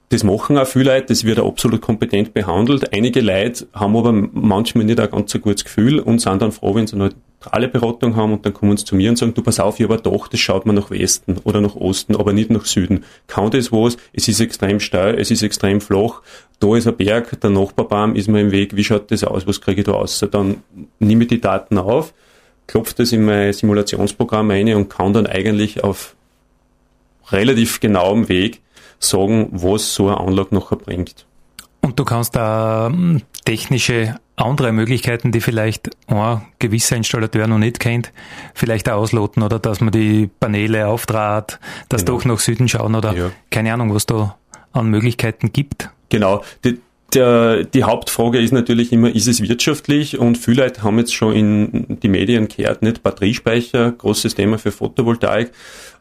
Das 0.09 0.23
machen 0.23 0.57
auch 0.57 0.67
viele 0.67 0.93
Leute, 0.93 1.07
das 1.07 1.23
wird 1.23 1.39
auch 1.39 1.47
absolut 1.47 1.81
kompetent 1.81 2.33
behandelt. 2.33 2.93
Einige 2.93 3.21
Leute 3.21 3.67
haben 3.73 3.95
aber 3.95 4.11
manchmal 4.11 4.83
nicht 4.83 4.99
ein 4.99 5.09
ganz 5.09 5.31
so 5.31 5.39
gutes 5.39 5.63
Gefühl 5.63 5.99
und 5.99 6.19
sind 6.19 6.41
dann 6.41 6.51
froh, 6.51 6.75
wenn 6.75 6.87
sie 6.87 6.95
eine 6.95 7.11
neutrale 7.41 7.67
Beratung 7.67 8.15
haben 8.15 8.33
und 8.33 8.45
dann 8.45 8.53
kommen 8.53 8.77
sie 8.77 8.85
zu 8.85 8.95
mir 8.95 9.09
und 9.09 9.15
sagen, 9.17 9.33
du 9.33 9.41
pass 9.41 9.59
auf, 9.59 9.79
ich 9.79 9.85
aber 9.85 9.97
doch, 9.97 10.27
das 10.27 10.39
schaut 10.39 10.65
man 10.65 10.75
nach 10.75 10.91
Westen 10.91 11.37
oder 11.43 11.61
nach 11.61 11.75
Osten, 11.75 12.15
aber 12.15 12.33
nicht 12.33 12.51
nach 12.51 12.65
Süden. 12.65 13.03
Kann 13.27 13.49
das 13.49 13.71
was? 13.71 13.97
Es 14.13 14.27
ist 14.27 14.39
extrem 14.39 14.79
steil, 14.79 15.19
es 15.19 15.31
ist 15.31 15.41
extrem 15.41 15.81
flach, 15.81 16.21
da 16.59 16.75
ist 16.75 16.87
ein 16.87 16.95
Berg, 16.95 17.39
der 17.41 17.49
Nachbarbaum 17.49 18.15
ist 18.15 18.27
mir 18.27 18.41
im 18.41 18.51
Weg, 18.51 18.75
wie 18.75 18.83
schaut 18.83 19.09
das 19.11 19.23
aus, 19.23 19.47
was 19.47 19.61
kriege 19.61 19.81
ich 19.81 19.85
da 19.85 19.93
aus? 19.93 20.25
Dann 20.31 20.63
nehme 20.99 21.23
ich 21.23 21.29
die 21.29 21.41
Daten 21.41 21.77
auf, 21.77 22.13
klopfe 22.67 22.93
das 22.97 23.11
in 23.11 23.25
mein 23.25 23.53
Simulationsprogramm 23.53 24.51
ein 24.51 24.73
und 24.75 24.89
kann 24.89 25.13
dann 25.13 25.25
eigentlich 25.25 25.83
auf 25.83 26.15
relativ 27.31 27.79
genauem 27.79 28.29
Weg 28.29 28.61
sagen, 28.99 29.49
was 29.51 29.95
so 29.95 30.07
eine 30.07 30.19
Anlage 30.19 30.53
nachher 30.53 30.75
bringt. 30.75 31.25
Und 31.81 31.97
du 31.97 32.05
kannst 32.05 32.35
da 32.35 32.89
hm, 32.91 33.23
technische 33.45 34.15
andere 34.35 34.71
Möglichkeiten, 34.71 35.31
die 35.31 35.41
vielleicht 35.41 35.89
ein 36.07 36.41
gewisser 36.59 36.95
Installateur 36.95 37.47
noch 37.47 37.57
nicht 37.57 37.79
kennt, 37.79 38.11
vielleicht 38.53 38.89
auch 38.89 39.01
ausloten 39.01 39.43
oder 39.43 39.59
dass 39.59 39.81
man 39.81 39.91
die 39.91 40.29
Paneele 40.39 40.87
auftrat, 40.87 41.59
dass 41.89 42.05
genau. 42.05 42.17
doch 42.17 42.25
nach 42.25 42.39
Süden 42.39 42.67
schauen 42.67 42.95
oder 42.95 43.13
ja. 43.13 43.31
keine 43.49 43.73
Ahnung, 43.73 43.93
was 43.93 44.05
da 44.05 44.37
an 44.73 44.87
Möglichkeiten 44.87 45.53
gibt. 45.53 45.89
Genau. 46.09 46.43
Die, 46.63 46.79
der, 47.13 47.65
die 47.65 47.83
Hauptfrage 47.83 48.39
ist 48.39 48.53
natürlich 48.53 48.93
immer, 48.93 49.13
ist 49.13 49.27
es 49.27 49.41
wirtschaftlich? 49.41 50.17
Und 50.17 50.37
viele 50.37 50.63
Leute 50.63 50.83
haben 50.83 50.97
jetzt 50.97 51.13
schon 51.13 51.33
in 51.33 51.99
die 52.01 52.07
Medien 52.07 52.47
gehört, 52.47 52.81
nicht 52.81 53.03
Batteriespeicher, 53.03 53.91
großes 53.91 54.35
Thema 54.35 54.57
für 54.57 54.71
Photovoltaik. 54.71 55.51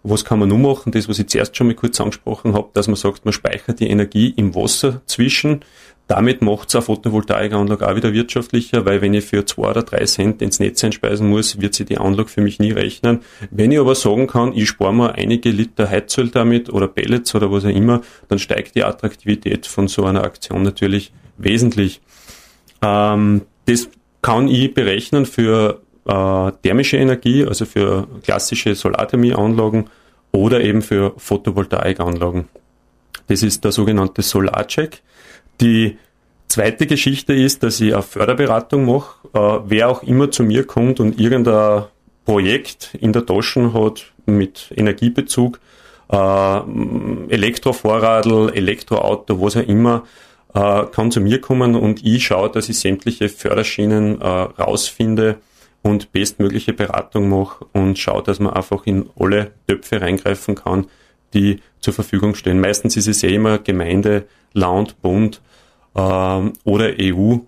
Was 0.03 0.24
kann 0.24 0.38
man 0.38 0.48
nun 0.48 0.62
machen? 0.62 0.92
Das, 0.92 1.09
was 1.09 1.18
ich 1.18 1.26
zuerst 1.26 1.57
schon 1.57 1.66
mal 1.66 1.74
kurz 1.74 2.00
angesprochen 2.00 2.55
habe, 2.55 2.68
dass 2.74 2.87
man 2.87 2.96
sagt, 2.96 3.24
man 3.24 3.33
speichert 3.33 3.81
die 3.81 3.88
Energie 3.88 4.33
im 4.37 4.55
Wasser 4.55 5.03
zwischen. 5.07 5.62
Damit 6.10 6.42
macht 6.42 6.70
es 6.70 6.74
eine 6.74 6.82
Photovoltaikanlage 6.82 7.88
auch 7.88 7.94
wieder 7.94 8.12
wirtschaftlicher, 8.12 8.84
weil 8.84 9.00
wenn 9.00 9.14
ich 9.14 9.24
für 9.26 9.44
zwei 9.46 9.70
oder 9.70 9.84
drei 9.84 10.04
Cent 10.06 10.42
ins 10.42 10.58
Netz 10.58 10.82
einspeisen 10.82 11.28
muss, 11.28 11.60
wird 11.60 11.72
sich 11.74 11.86
die 11.86 11.98
Anlage 11.98 12.28
für 12.28 12.40
mich 12.40 12.58
nie 12.58 12.72
rechnen. 12.72 13.20
Wenn 13.52 13.70
ich 13.70 13.78
aber 13.78 13.94
sagen 13.94 14.26
kann, 14.26 14.52
ich 14.52 14.66
spare 14.66 14.92
mir 14.92 15.14
einige 15.14 15.50
Liter 15.50 15.88
Heizöl 15.88 16.30
damit 16.30 16.68
oder 16.68 16.88
Pellets 16.88 17.32
oder 17.36 17.52
was 17.52 17.64
auch 17.64 17.68
immer, 17.68 18.00
dann 18.26 18.40
steigt 18.40 18.74
die 18.74 18.82
Attraktivität 18.82 19.68
von 19.68 19.86
so 19.86 20.04
einer 20.04 20.24
Aktion 20.24 20.64
natürlich 20.64 21.12
wesentlich. 21.38 22.00
Ähm, 22.82 23.42
das 23.66 23.88
kann 24.20 24.48
ich 24.48 24.74
berechnen 24.74 25.26
für 25.26 25.80
äh, 26.06 26.50
thermische 26.64 26.96
Energie, 26.96 27.46
also 27.46 27.66
für 27.66 28.08
klassische 28.24 28.74
Solarthermieanlagen 28.74 29.88
oder 30.32 30.60
eben 30.60 30.82
für 30.82 31.12
Photovoltaikanlagen. 31.18 32.48
Das 33.28 33.44
ist 33.44 33.62
der 33.62 33.70
sogenannte 33.70 34.22
Solarcheck. 34.22 35.02
Die 35.60 35.98
zweite 36.48 36.86
Geschichte 36.86 37.34
ist, 37.34 37.62
dass 37.62 37.80
ich 37.80 37.92
eine 37.92 38.02
Förderberatung 38.02 38.84
mache. 38.86 39.28
Äh, 39.34 39.60
wer 39.66 39.88
auch 39.88 40.02
immer 40.02 40.30
zu 40.30 40.42
mir 40.42 40.66
kommt 40.66 41.00
und 41.00 41.20
irgendein 41.20 41.84
Projekt 42.24 42.94
in 43.00 43.12
der 43.12 43.26
Tasche 43.26 43.72
hat 43.72 44.12
mit 44.26 44.72
Energiebezug, 44.74 45.60
äh, 46.10 46.60
Elektrovorradl, 47.28 48.52
Elektroauto, 48.54 49.40
was 49.40 49.56
auch 49.56 49.66
immer, 49.66 50.04
äh, 50.54 50.84
kann 50.86 51.10
zu 51.10 51.20
mir 51.20 51.40
kommen 51.40 51.74
und 51.74 52.04
ich 52.04 52.24
schaue, 52.24 52.50
dass 52.50 52.68
ich 52.68 52.78
sämtliche 52.78 53.28
Förderschienen 53.28 54.20
äh, 54.20 54.26
rausfinde 54.26 55.36
und 55.82 56.12
bestmögliche 56.12 56.72
Beratung 56.72 57.28
mache 57.28 57.66
und 57.72 57.98
schaue, 57.98 58.22
dass 58.22 58.40
man 58.40 58.52
einfach 58.52 58.86
in 58.86 59.08
alle 59.18 59.52
Töpfe 59.66 60.00
reingreifen 60.00 60.56
kann, 60.56 60.86
die 61.32 61.60
zur 61.80 61.94
Verfügung 61.94 62.34
stehen. 62.34 62.60
Meistens 62.60 62.96
ist 62.96 63.08
es 63.08 63.22
ja 63.22 63.30
immer 63.30 63.58
Gemeinde, 63.58 64.26
Land, 64.52 65.00
Bund 65.02 65.40
ähm, 65.94 66.52
oder 66.64 66.92
EU 67.00 67.38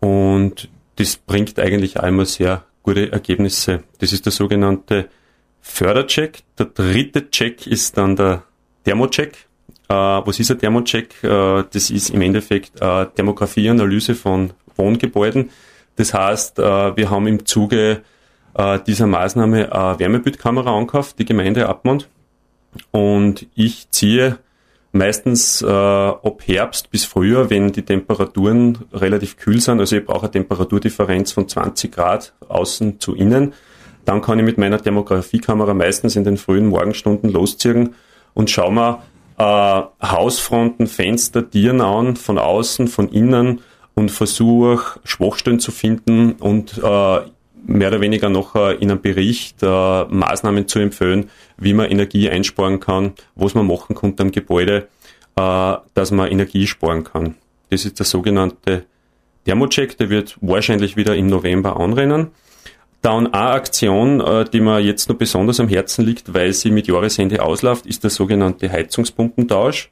und 0.00 0.68
das 0.96 1.16
bringt 1.16 1.58
eigentlich 1.58 2.00
einmal 2.00 2.26
sehr 2.26 2.64
gute 2.82 3.12
Ergebnisse. 3.12 3.84
Das 3.98 4.12
ist 4.12 4.26
der 4.26 4.32
sogenannte 4.32 5.08
Fördercheck. 5.60 6.40
Der 6.58 6.66
dritte 6.66 7.30
Check 7.30 7.66
ist 7.66 7.96
dann 7.96 8.16
der 8.16 8.42
Thermocheck. 8.84 9.46
Äh, 9.88 9.94
was 9.94 10.40
ist 10.40 10.50
ein 10.50 10.58
Thermocheck? 10.58 11.22
Äh, 11.22 11.64
das 11.70 11.90
ist 11.90 12.10
im 12.10 12.22
Endeffekt 12.22 12.80
äh, 12.80 13.06
Demografieanalyse 13.16 14.14
von 14.14 14.52
Wohngebäuden. 14.76 15.50
Das 15.96 16.14
heißt, 16.14 16.58
äh, 16.58 16.96
wir 16.96 17.10
haben 17.10 17.26
im 17.26 17.44
Zuge 17.44 18.02
äh, 18.54 18.78
dieser 18.86 19.06
Maßnahme 19.06 19.72
eine 19.72 19.98
Wärmebildkamera 19.98 20.76
angekauft, 20.76 21.18
die 21.18 21.24
Gemeinde 21.24 21.68
Abmund. 21.68 22.08
Und 22.90 23.46
ich 23.54 23.90
ziehe 23.90 24.38
meistens 24.92 25.62
äh, 25.62 25.66
ab 25.66 26.42
Herbst 26.44 26.90
bis 26.90 27.04
Frühjahr, 27.04 27.50
wenn 27.50 27.72
die 27.72 27.82
Temperaturen 27.82 28.78
relativ 28.92 29.36
kühl 29.36 29.60
sind, 29.60 29.80
also 29.80 29.96
ich 29.96 30.04
brauche 30.04 30.22
eine 30.22 30.32
Temperaturdifferenz 30.32 31.32
von 31.32 31.48
20 31.48 31.92
Grad 31.92 32.32
außen 32.48 33.00
zu 33.00 33.14
innen, 33.14 33.52
dann 34.04 34.22
kann 34.22 34.38
ich 34.38 34.44
mit 34.44 34.58
meiner 34.58 34.78
Demografiekamera 34.78 35.74
meistens 35.74 36.16
in 36.16 36.24
den 36.24 36.38
frühen 36.38 36.66
Morgenstunden 36.66 37.30
losziehen 37.30 37.94
und 38.32 38.50
schaue 38.50 38.72
mir 38.72 39.02
äh, 39.38 40.06
Hausfronten, 40.06 40.86
Fenster, 40.86 41.48
Tieren 41.48 41.80
an, 41.80 42.16
von 42.16 42.38
außen, 42.38 42.88
von 42.88 43.08
innen 43.10 43.60
und 43.94 44.10
versuche 44.10 45.00
Schwachstellen 45.04 45.60
zu 45.60 45.72
finden 45.72 46.32
und 46.32 46.78
äh, 46.78 47.20
mehr 47.66 47.88
oder 47.88 48.00
weniger 48.00 48.28
noch 48.28 48.54
in 48.54 48.90
einem 48.90 49.00
Bericht 49.00 49.62
äh, 49.62 50.04
Maßnahmen 50.04 50.68
zu 50.68 50.78
empfehlen, 50.78 51.30
wie 51.56 51.74
man 51.74 51.90
Energie 51.90 52.28
einsparen 52.30 52.80
kann, 52.80 53.12
was 53.34 53.54
man 53.54 53.66
machen 53.66 53.94
kann 53.94 54.14
am 54.18 54.30
Gebäude, 54.30 54.88
äh, 55.36 55.74
dass 55.94 56.10
man 56.10 56.30
Energie 56.30 56.66
sparen 56.66 57.04
kann. 57.04 57.34
Das 57.70 57.84
ist 57.84 57.98
der 57.98 58.06
sogenannte 58.06 58.84
Thermocheck, 59.44 59.96
der 59.96 60.10
wird 60.10 60.36
wahrscheinlich 60.40 60.96
wieder 60.96 61.16
im 61.16 61.26
November 61.26 61.78
anrennen. 61.78 62.28
Dann 63.02 63.32
eine 63.32 63.52
Aktion, 63.52 64.20
äh, 64.20 64.44
die 64.44 64.60
mir 64.60 64.80
jetzt 64.80 65.08
noch 65.08 65.16
besonders 65.16 65.60
am 65.60 65.68
Herzen 65.68 66.04
liegt, 66.04 66.34
weil 66.34 66.52
sie 66.52 66.70
mit 66.70 66.88
Jahresende 66.88 67.42
ausläuft, 67.42 67.86
ist 67.86 68.02
der 68.02 68.10
sogenannte 68.10 68.70
Heizungspumpentausch. 68.70 69.90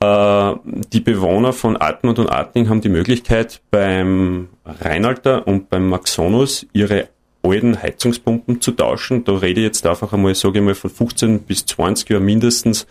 Äh, 0.00 0.54
die 0.92 1.00
Bewohner 1.00 1.52
von 1.52 1.80
Atmund 1.80 2.18
und 2.18 2.30
Atning 2.30 2.68
haben 2.68 2.80
die 2.80 2.88
Möglichkeit, 2.88 3.60
beim 3.70 4.48
Rheinalter 4.64 5.46
und 5.46 5.70
beim 5.70 5.88
Maxonus 5.88 6.66
ihre 6.72 7.08
alten 7.42 7.80
Heizungspumpen 7.80 8.60
zu 8.60 8.72
tauschen. 8.72 9.24
Da 9.24 9.36
rede 9.36 9.60
ich 9.60 9.66
jetzt 9.66 9.86
einfach 9.86 10.12
einmal, 10.12 10.34
sage 10.34 10.58
ich 10.58 10.64
mal, 10.64 10.74
von 10.74 10.90
15 10.90 11.40
bis 11.40 11.64
20 11.66 12.10
Jahren 12.10 12.24
mindestens 12.24 12.86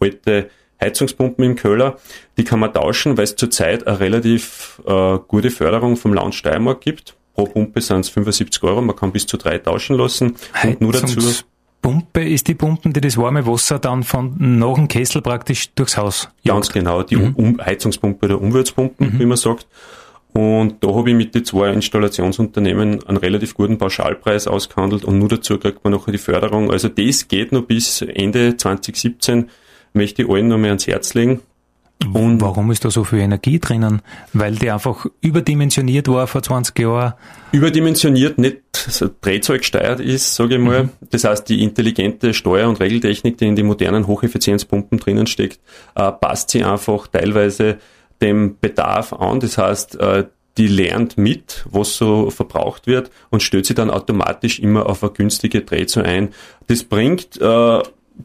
alte 0.00 0.50
Heizungspumpen 0.80 1.44
im 1.44 1.56
Köller. 1.56 1.98
Die 2.36 2.44
kann 2.44 2.60
man 2.60 2.72
tauschen, 2.72 3.16
weil 3.16 3.24
es 3.24 3.36
zurzeit 3.36 3.86
eine 3.86 4.00
relativ 4.00 4.80
äh, 4.86 5.18
gute 5.26 5.50
Förderung 5.50 5.96
vom 5.96 6.14
Land 6.14 6.34
Steiermark 6.34 6.80
gibt. 6.80 7.16
Pro 7.34 7.44
Pumpe 7.44 7.80
sind 7.80 8.00
es 8.00 8.08
75 8.08 8.62
Euro, 8.62 8.80
man 8.80 8.96
kann 8.96 9.12
bis 9.12 9.26
zu 9.26 9.36
drei 9.36 9.58
tauschen 9.58 9.96
lassen. 9.96 10.36
Und 10.62 10.80
nur 10.80 10.92
dazu 10.92 11.20
Pumpe 11.82 12.24
ist 12.24 12.48
die 12.48 12.54
Pumpen, 12.54 12.92
die 12.92 13.00
das 13.00 13.16
warme 13.16 13.46
Wasser 13.46 13.78
dann 13.78 14.02
von 14.02 14.34
nach 14.38 14.74
dem 14.74 14.88
Kessel 14.88 15.22
praktisch 15.22 15.72
durchs 15.74 15.96
Haus 15.96 16.28
Ganz 16.44 16.72
genau, 16.72 17.02
die 17.02 17.16
mhm. 17.16 17.34
um 17.34 17.60
Heizungspumpe 17.64 18.26
oder 18.26 18.40
Umweltpumpen, 18.40 19.14
mhm. 19.14 19.20
wie 19.20 19.26
man 19.26 19.36
sagt. 19.36 19.66
Und 20.32 20.84
da 20.84 20.94
habe 20.94 21.10
ich 21.10 21.16
mit 21.16 21.34
den 21.34 21.44
zwei 21.46 21.72
Installationsunternehmen 21.72 23.02
einen 23.04 23.16
relativ 23.16 23.54
guten 23.54 23.78
Pauschalpreis 23.78 24.46
ausgehandelt 24.46 25.04
und 25.04 25.18
nur 25.18 25.30
dazu 25.30 25.58
kriegt 25.58 25.82
man 25.82 25.92
noch 25.92 26.10
die 26.10 26.18
Förderung. 26.18 26.70
Also 26.70 26.88
das 26.88 27.28
geht 27.28 27.52
noch 27.52 27.62
bis 27.62 28.02
Ende 28.02 28.56
2017, 28.56 29.48
möchte 29.94 30.22
ich 30.22 30.28
allen 30.28 30.48
noch 30.48 30.58
mehr 30.58 30.72
ans 30.72 30.86
Herz 30.86 31.14
legen. 31.14 31.40
Und 32.04 32.40
Warum 32.40 32.70
ist 32.70 32.84
da 32.84 32.90
so 32.90 33.04
viel 33.04 33.20
Energie 33.20 33.58
drinnen? 33.58 34.02
Weil 34.32 34.54
die 34.56 34.70
einfach 34.70 35.06
überdimensioniert 35.22 36.08
war 36.08 36.26
vor 36.26 36.42
20 36.42 36.78
Jahren? 36.78 37.14
Überdimensioniert, 37.52 38.38
nicht 38.38 38.58
so 38.72 39.08
Drehzeug 39.20 39.60
gesteuert 39.60 40.00
ist, 40.00 40.34
sage 40.34 40.56
ich 40.56 40.60
mal. 40.60 40.84
Mhm. 40.84 40.90
Das 41.10 41.24
heißt, 41.24 41.48
die 41.48 41.62
intelligente 41.62 42.34
Steuer- 42.34 42.68
und 42.68 42.80
Regeltechnik, 42.80 43.38
die 43.38 43.46
in 43.46 43.56
den 43.56 43.66
modernen 43.66 44.06
Hocheffizienzpumpen 44.06 44.98
drinnen 44.98 45.26
steckt, 45.26 45.60
äh, 45.94 46.12
passt 46.12 46.50
sie 46.50 46.64
einfach 46.64 47.06
teilweise 47.06 47.78
dem 48.20 48.58
Bedarf 48.60 49.12
an. 49.12 49.40
Das 49.40 49.58
heißt, 49.58 49.98
äh, 49.98 50.24
die 50.58 50.68
lernt 50.68 51.18
mit, 51.18 51.64
was 51.68 51.96
so 51.96 52.30
verbraucht 52.30 52.86
wird 52.86 53.10
und 53.30 53.42
stellt 53.42 53.66
sie 53.66 53.74
dann 53.74 53.90
automatisch 53.90 54.58
immer 54.58 54.86
auf 54.86 55.02
eine 55.02 55.12
günstige 55.12 55.62
Drehzahl 55.62 56.04
ein. 56.04 56.28
Das 56.66 56.84
bringt 56.84 57.40
äh, 57.40 57.82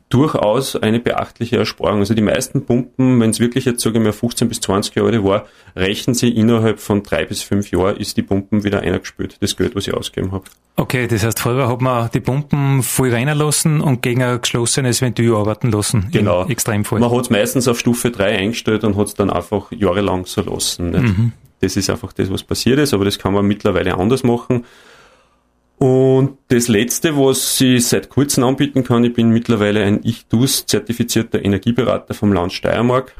durchaus 0.09 0.75
eine 0.75 0.99
beachtliche 0.99 1.57
Ersparung. 1.57 1.99
Also 1.99 2.13
die 2.13 2.21
meisten 2.21 2.65
Pumpen, 2.65 3.19
wenn 3.19 3.29
es 3.29 3.39
wirklich 3.39 3.65
jetzt 3.65 3.81
sage 3.81 3.97
ich 3.97 4.03
mal 4.03 4.13
15 4.13 4.47
bis 4.47 4.59
20 4.61 4.95
Jahre 4.95 5.23
war, 5.23 5.45
rechnen 5.75 6.13
sie 6.13 6.29
innerhalb 6.29 6.79
von 6.79 7.03
drei 7.03 7.25
bis 7.25 7.41
fünf 7.41 7.71
Jahren 7.71 7.97
ist 7.97 8.17
die 8.17 8.21
Pumpen 8.21 8.63
wieder 8.63 8.81
eingespült, 8.81 9.37
das 9.41 9.55
Geld, 9.57 9.75
was 9.75 9.87
ich 9.87 9.93
ausgegeben 9.93 10.31
habe. 10.31 10.45
Okay, 10.75 11.07
das 11.07 11.23
heißt, 11.23 11.39
früher 11.39 11.67
hat 11.67 11.81
man 11.81 12.09
die 12.13 12.19
Pumpen 12.19 12.83
voll 12.83 13.13
reinlassen 13.13 13.81
und 13.81 14.01
gegen 14.01 14.23
ein 14.23 14.39
geschlossenes 14.41 15.01
Ventil 15.01 15.33
arbeiten 15.33 15.71
lassen. 15.71 16.07
Genau. 16.11 16.45
Extremfall. 16.47 16.99
Man 16.99 17.11
hat 17.11 17.21
es 17.21 17.29
meistens 17.29 17.67
auf 17.67 17.79
Stufe 17.79 18.11
3 18.11 18.37
eingestellt 18.37 18.83
und 18.83 18.97
hat 18.97 19.07
es 19.07 19.13
dann 19.13 19.29
einfach 19.29 19.71
jahrelang 19.71 20.25
so 20.25 20.41
lassen. 20.41 20.91
Mhm. 20.91 21.31
Das 21.59 21.75
ist 21.77 21.89
einfach 21.89 22.11
das, 22.13 22.31
was 22.31 22.43
passiert 22.43 22.79
ist, 22.79 22.93
aber 22.93 23.05
das 23.05 23.19
kann 23.19 23.33
man 23.33 23.45
mittlerweile 23.45 23.97
anders 23.97 24.23
machen. 24.23 24.65
Und 25.81 26.37
das 26.49 26.67
letzte, 26.67 27.17
was 27.17 27.59
ich 27.59 27.87
seit 27.87 28.09
kurzem 28.09 28.43
anbieten 28.43 28.83
kann, 28.83 29.03
ich 29.03 29.13
bin 29.13 29.31
mittlerweile 29.31 29.83
ein 29.83 30.01
Ich-Dus 30.03 30.67
zertifizierter 30.67 31.43
Energieberater 31.43 32.13
vom 32.13 32.33
Land 32.33 32.53
Steiermark. 32.53 33.15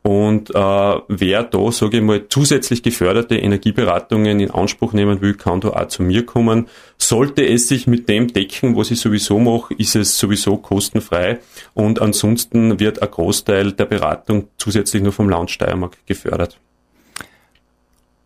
Und 0.00 0.48
äh, 0.48 0.54
wer 0.54 1.42
da, 1.42 1.70
sage 1.70 1.98
ich 1.98 2.02
mal, 2.02 2.26
zusätzlich 2.30 2.82
geförderte 2.82 3.36
Energieberatungen 3.36 4.40
in 4.40 4.50
Anspruch 4.50 4.94
nehmen 4.94 5.20
will, 5.20 5.34
kann 5.34 5.60
da 5.60 5.68
auch 5.68 5.88
zu 5.88 6.02
mir 6.02 6.24
kommen. 6.24 6.68
Sollte 6.96 7.46
es 7.46 7.68
sich 7.68 7.86
mit 7.86 8.08
dem 8.08 8.32
decken, 8.32 8.74
was 8.74 8.90
ich 8.90 9.00
sowieso 9.00 9.38
mache, 9.38 9.74
ist 9.74 9.94
es 9.94 10.16
sowieso 10.16 10.56
kostenfrei. 10.56 11.40
Und 11.74 12.00
ansonsten 12.00 12.80
wird 12.80 13.02
ein 13.02 13.10
Großteil 13.10 13.72
der 13.72 13.84
Beratung 13.84 14.48
zusätzlich 14.56 15.02
nur 15.02 15.12
vom 15.12 15.28
Land 15.28 15.50
Steiermark 15.50 15.98
gefördert. 16.06 16.58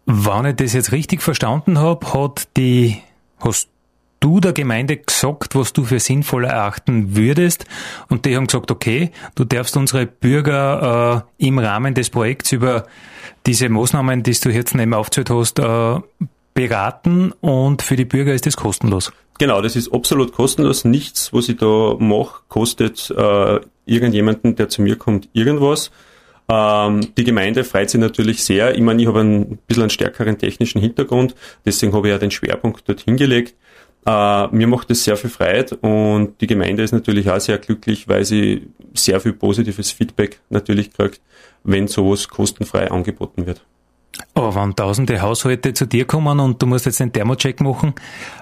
Wenn 0.07 0.47
ich 0.47 0.55
das 0.55 0.73
jetzt 0.73 0.93
richtig 0.93 1.21
verstanden 1.21 1.81
habe, 1.81 2.15
hat 2.15 2.47
die, 2.57 2.99
hast 3.43 3.69
du 4.21 4.41
der 4.41 4.53
Gemeinde 4.53 4.97
gesagt, 4.97 5.55
was 5.55 5.73
du 5.73 5.85
für 5.85 5.99
sinnvoll 5.99 6.45
erachten 6.45 7.17
würdest 7.17 7.65
und 8.09 8.25
die 8.25 8.37
haben 8.37 8.47
gesagt, 8.47 8.71
okay, 8.71 9.11
du 9.35 9.45
darfst 9.45 9.77
unsere 9.77 10.07
Bürger 10.07 11.25
äh, 11.39 11.47
im 11.47 11.59
Rahmen 11.59 11.95
des 11.95 12.11
Projekts 12.11 12.53
über 12.53 12.87
diese 13.47 13.69
Maßnahmen, 13.69 14.23
die 14.23 14.33
du 14.33 14.51
jetzt 14.51 14.75
eben 14.75 14.95
aufgezählt 14.95 15.31
hast, 15.31 15.59
äh, 15.59 16.01
beraten 16.55 17.33
und 17.41 17.83
für 17.83 17.97
die 17.97 18.05
Bürger 18.05 18.33
ist 18.33 18.47
das 18.47 18.57
kostenlos. 18.57 19.13
Genau, 19.39 19.61
das 19.61 19.75
ist 19.75 19.93
absolut 19.93 20.33
kostenlos. 20.33 20.85
Nichts, 20.85 21.33
was 21.33 21.49
ich 21.49 21.57
da 21.57 21.97
mache, 21.99 22.43
kostet 22.49 23.11
äh, 23.11 23.61
irgendjemanden, 23.87 24.55
der 24.55 24.69
zu 24.69 24.83
mir 24.83 24.97
kommt, 24.97 25.29
irgendwas. 25.33 25.91
Ähm, 26.49 27.09
die 27.17 27.25
Gemeinde 27.25 27.65
freut 27.65 27.91
sich 27.91 28.01
natürlich 28.01 28.45
sehr. 28.45 28.75
Ich 28.75 28.81
meine, 28.81 29.01
ich 29.01 29.09
habe 29.09 29.21
ein 29.21 29.59
bisschen 29.67 29.85
einen 29.85 29.91
stärkeren 29.91 30.39
technischen 30.39 30.81
Hintergrund, 30.81 31.35
deswegen 31.65 31.93
habe 31.93 32.09
ich 32.09 32.13
ja 32.13 32.19
den 32.19 32.31
Schwerpunkt 32.31 32.89
dorthin 32.89 33.17
gelegt. 33.17 33.55
Äh, 34.05 34.49
mir 34.49 34.67
macht 34.67 34.91
es 34.91 35.05
sehr 35.05 35.17
viel 35.17 35.31
Freude 35.31 35.77
und 35.77 36.41
die 36.41 36.49
Gemeinde 36.49 36.83
ist 36.83 36.93
natürlich 36.93 37.31
auch 37.31 37.41
sehr 37.41 37.59
glücklich, 37.59 38.09
weil 38.09 38.25
sie 38.25 38.69
sehr 38.95 39.21
viel 39.21 39.33
positives 39.33 39.93
Feedback 39.93 40.41
natürlich 40.51 40.93
kriegt, 40.93 41.21
wenn 41.63 41.87
sowas 41.87 42.29
kostenfrei 42.29 42.91
angeboten 42.91 43.47
wird. 43.47 43.65
Aber 44.35 44.55
wenn 44.55 44.75
tausende 44.75 45.23
Haushalte 45.23 45.73
zu 45.73 45.87
dir 45.87 46.05
kommen 46.05 46.41
und 46.41 46.61
du 46.61 46.67
musst 46.67 46.87
jetzt 46.87 47.01
den 47.01 47.13
Thermocheck 47.13 47.61
machen, 47.61 47.95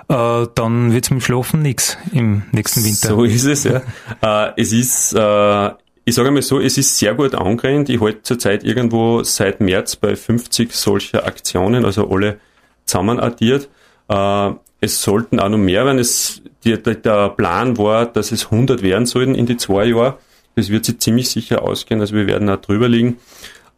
äh, 0.08 0.46
dann 0.54 0.92
wird's 0.92 1.10
mit 1.10 1.20
dem 1.20 1.24
Schlafen 1.24 1.62
nichts 1.62 1.96
im 2.12 2.42
nächsten 2.52 2.82
Winter. 2.84 3.08
So 3.08 3.24
ist 3.24 3.44
es, 3.44 3.64
ja. 3.64 3.82
äh, 4.22 4.52
es 4.56 4.72
ist, 4.72 5.12
äh, 5.12 5.70
ich 6.04 6.14
sage 6.14 6.30
mal 6.30 6.42
so, 6.42 6.60
es 6.60 6.78
ist 6.78 6.98
sehr 6.98 7.14
gut 7.14 7.34
angerannt. 7.34 7.88
Ich 7.88 8.00
halte 8.00 8.22
zurzeit 8.22 8.64
irgendwo 8.64 9.22
seit 9.22 9.60
März 9.60 9.96
bei 9.96 10.16
50 10.16 10.72
solcher 10.72 11.26
Aktionen, 11.26 11.84
also 11.84 12.10
alle 12.10 12.40
zusammen 12.84 13.20
addiert. 13.20 13.68
Äh, 14.08 14.50
es 14.80 15.02
sollten 15.02 15.40
auch 15.40 15.48
noch 15.48 15.58
mehr 15.58 15.84
werden. 15.84 15.98
Es, 15.98 16.42
der 16.64 17.28
Plan 17.30 17.78
war, 17.78 18.06
dass 18.06 18.32
es 18.32 18.46
100 18.46 18.82
werden 18.82 19.06
sollten 19.06 19.34
in 19.34 19.46
die 19.46 19.56
zwei 19.56 19.86
Jahre. 19.86 20.18
Das 20.56 20.70
wird 20.70 20.84
sich 20.84 20.98
ziemlich 20.98 21.28
sicher 21.30 21.62
ausgehen, 21.62 22.00
also 22.00 22.14
wir 22.14 22.26
werden 22.26 22.48
auch 22.50 22.60
drüber 22.60 22.88
liegen. 22.88 23.18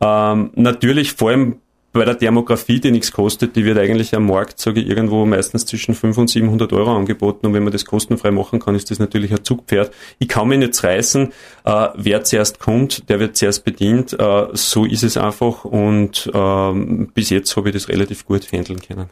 Ähm, 0.00 0.50
natürlich 0.54 1.12
vor 1.12 1.30
allem 1.30 1.56
bei 1.92 2.06
der 2.06 2.14
Demografie, 2.14 2.80
die 2.80 2.90
nichts 2.90 3.12
kostet, 3.12 3.54
die 3.54 3.64
wird 3.64 3.78
eigentlich 3.78 4.14
am 4.14 4.26
Markt, 4.26 4.58
sage 4.58 4.80
ich, 4.80 4.88
irgendwo 4.88 5.26
meistens 5.26 5.66
zwischen 5.66 5.94
500 5.94 6.18
und 6.18 6.28
700 6.28 6.72
Euro 6.72 6.96
angeboten. 6.96 7.46
Und 7.46 7.52
wenn 7.52 7.62
man 7.62 7.72
das 7.72 7.84
kostenfrei 7.84 8.30
machen 8.30 8.60
kann, 8.60 8.74
ist 8.74 8.90
das 8.90 8.98
natürlich 8.98 9.30
ein 9.30 9.44
Zugpferd. 9.44 9.92
Ich 10.18 10.28
kann 10.28 10.48
mich 10.48 10.58
nicht 10.58 10.82
reißen. 10.82 11.32
Äh, 11.64 11.88
wer 11.94 12.24
zuerst 12.24 12.60
kommt, 12.60 13.08
der 13.10 13.20
wird 13.20 13.36
zuerst 13.36 13.64
bedient. 13.64 14.18
Äh, 14.18 14.46
so 14.54 14.86
ist 14.86 15.02
es 15.02 15.18
einfach. 15.18 15.66
Und 15.66 16.30
ähm, 16.32 17.10
bis 17.12 17.28
jetzt 17.28 17.54
habe 17.56 17.68
ich 17.68 17.74
das 17.74 17.88
relativ 17.88 18.24
gut 18.24 18.50
handeln 18.50 18.80
können. 18.80 19.10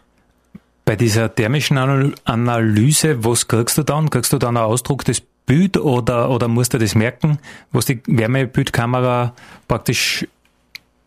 Bei 0.86 0.96
dieser 0.96 1.32
thermischen 1.34 1.76
Analyse, 2.24 3.22
was 3.22 3.46
kriegst 3.46 3.76
du 3.76 3.82
dann? 3.82 4.08
Kriegst 4.08 4.32
du 4.32 4.38
dann 4.38 4.56
einen 4.56 4.66
Ausdruck 4.66 5.04
des 5.04 5.22
Bild 5.44 5.76
oder, 5.76 6.30
oder 6.30 6.48
musst 6.48 6.72
du 6.72 6.78
das 6.78 6.94
merken, 6.94 7.38
was 7.72 7.84
die 7.84 8.00
Wärmebildkamera 8.06 9.34
praktisch 9.68 10.26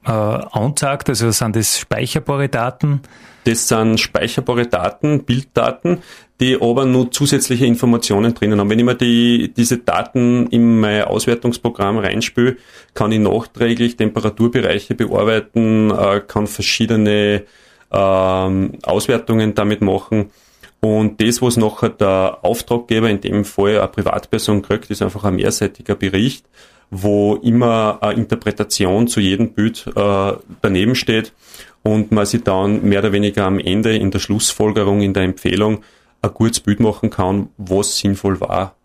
äh, 0.06 0.12
anzeigt? 0.12 1.10
Also 1.10 1.32
sind 1.32 1.56
das 1.56 1.80
speicherbare 1.80 2.50
Daten? 2.50 3.02
Das 3.46 3.68
sind 3.68 4.00
speicherbare 4.00 4.68
Daten, 4.68 5.24
Bilddaten, 5.24 6.00
die 6.40 6.58
aber 6.62 6.86
nur 6.86 7.12
zusätzliche 7.12 7.66
Informationen 7.66 8.34
drinnen 8.34 8.60
haben. 8.60 8.70
Wenn 8.70 8.80
ich 8.80 8.86
mir 8.86 8.96
die, 8.96 9.54
diese 9.56 9.80
Daten 9.80 10.48
in 10.48 10.80
mein 10.80 11.04
Auswertungsprogramm 11.04 11.98
reinspüle, 11.98 12.58
kann 12.94 13.12
ich 13.12 13.20
nachträglich 13.20 13.98
Temperaturbereiche 13.98 14.96
bearbeiten, 14.96 15.92
äh, 15.92 16.22
kann 16.22 16.48
verschiedene 16.48 17.44
ähm, 17.92 18.74
Auswertungen 18.84 19.56
damit 19.56 19.82
machen. 19.82 20.32
Und 20.80 21.22
das, 21.22 21.42
was 21.42 21.56
nachher 21.56 21.90
der 21.90 22.40
Auftraggeber, 22.42 23.10
in 23.10 23.22
dem 23.22 23.46
Fall 23.46 23.78
eine 23.80 23.88
Privatperson 23.88 24.62
kriegt, 24.62 24.90
ist 24.90 25.02
einfach 25.02 25.24
ein 25.24 25.36
mehrseitiger 25.36 25.96
Bericht, 25.96 26.46
wo 26.94 27.36
immer 27.36 27.98
eine 28.02 28.14
Interpretation 28.14 29.08
zu 29.08 29.20
jedem 29.20 29.54
Bild 29.54 29.88
äh, 29.96 30.34
daneben 30.62 30.94
steht 30.94 31.34
und 31.82 32.12
man 32.12 32.26
sich 32.26 32.44
dann 32.44 32.84
mehr 32.84 33.00
oder 33.00 33.12
weniger 33.12 33.46
am 33.46 33.58
Ende 33.58 33.96
in 33.98 34.12
der 34.12 34.20
Schlussfolgerung, 34.20 35.02
in 35.02 35.14
der 35.14 35.24
Empfehlung 35.24 35.84
ein 36.22 36.34
gutes 36.34 36.60
Bild 36.60 36.80
machen 36.80 37.10
kann, 37.10 37.50
was 37.58 37.98
sinnvoll 37.98 38.40
war, 38.40 38.76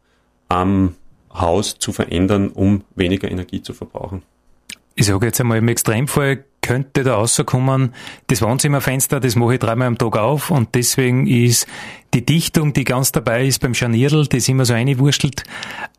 am 0.49 0.95
Haus 1.33 1.79
zu 1.79 1.93
verändern, 1.93 2.49
um 2.49 2.83
weniger 2.97 3.31
Energie 3.31 3.63
zu 3.63 3.75
verbrauchen. 3.75 4.23
Ich 4.95 5.07
sage 5.07 5.27
jetzt 5.27 5.41
einmal, 5.41 5.59
im 5.59 5.69
Extremfall 5.69 6.45
könnte 6.69 7.03
da 7.03 7.15
rauskommen, 7.15 7.95
das 8.27 8.43
Wohnzimmerfenster, 8.43 9.21
das 9.21 9.37
mache 9.37 9.55
ich 9.55 9.61
dreimal 9.61 9.89
am 9.89 9.97
Tag 9.97 10.19
auf 10.19 10.51
und 10.51 10.75
deswegen 10.75 11.27
ist 11.27 11.67
die 12.13 12.25
Dichtung, 12.25 12.75
die 12.75 12.85
ganz 12.85 13.11
dabei 13.11 13.47
ist 13.47 13.61
beim 13.61 13.73
Scharnierl, 13.73 14.27
das 14.27 14.49
immer 14.51 14.67
so 14.67 14.75
einwurstelt, 14.75 15.45